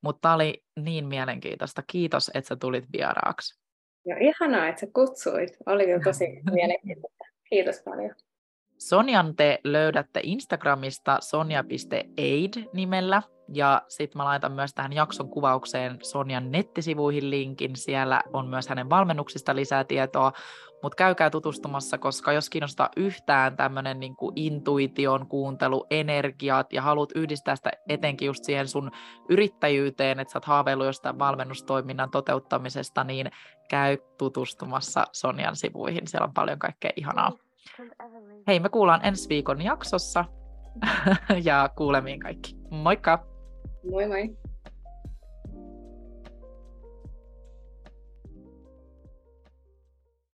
[0.02, 1.82] mutta tämä oli niin mielenkiintoista.
[1.86, 3.61] Kiitos, että sä tulit vieraaksi.
[4.04, 5.56] Joo, ihanaa, että sä kutsuit.
[5.66, 7.24] Oli kyllä tosi mielenkiintoista.
[7.48, 8.14] Kiitos paljon.
[8.88, 13.22] Sonjan te löydätte Instagramista sonja.aid nimellä.
[13.54, 17.76] Ja sitten mä laitan myös tähän jakson kuvaukseen Sonjan nettisivuihin linkin.
[17.76, 20.32] Siellä on myös hänen valmennuksista lisää tietoa.
[20.82, 27.56] Mutta käykää tutustumassa, koska jos kiinnostaa yhtään tämmöinen niin intuition kuuntelu, energiat ja haluat yhdistää
[27.56, 28.90] sitä etenkin just siihen sun
[29.28, 33.30] yrittäjyyteen, että sä oot haaveillut jostain valmennustoiminnan toteuttamisesta, niin
[33.70, 36.06] käy tutustumassa Sonjan sivuihin.
[36.06, 37.32] Siellä on paljon kaikkea ihanaa.
[38.46, 40.24] Hei, me kuullaan ensi viikon jaksossa
[41.44, 42.56] ja kuulemiin kaikki.
[42.70, 43.26] Moikka!
[43.90, 44.36] Moi moi!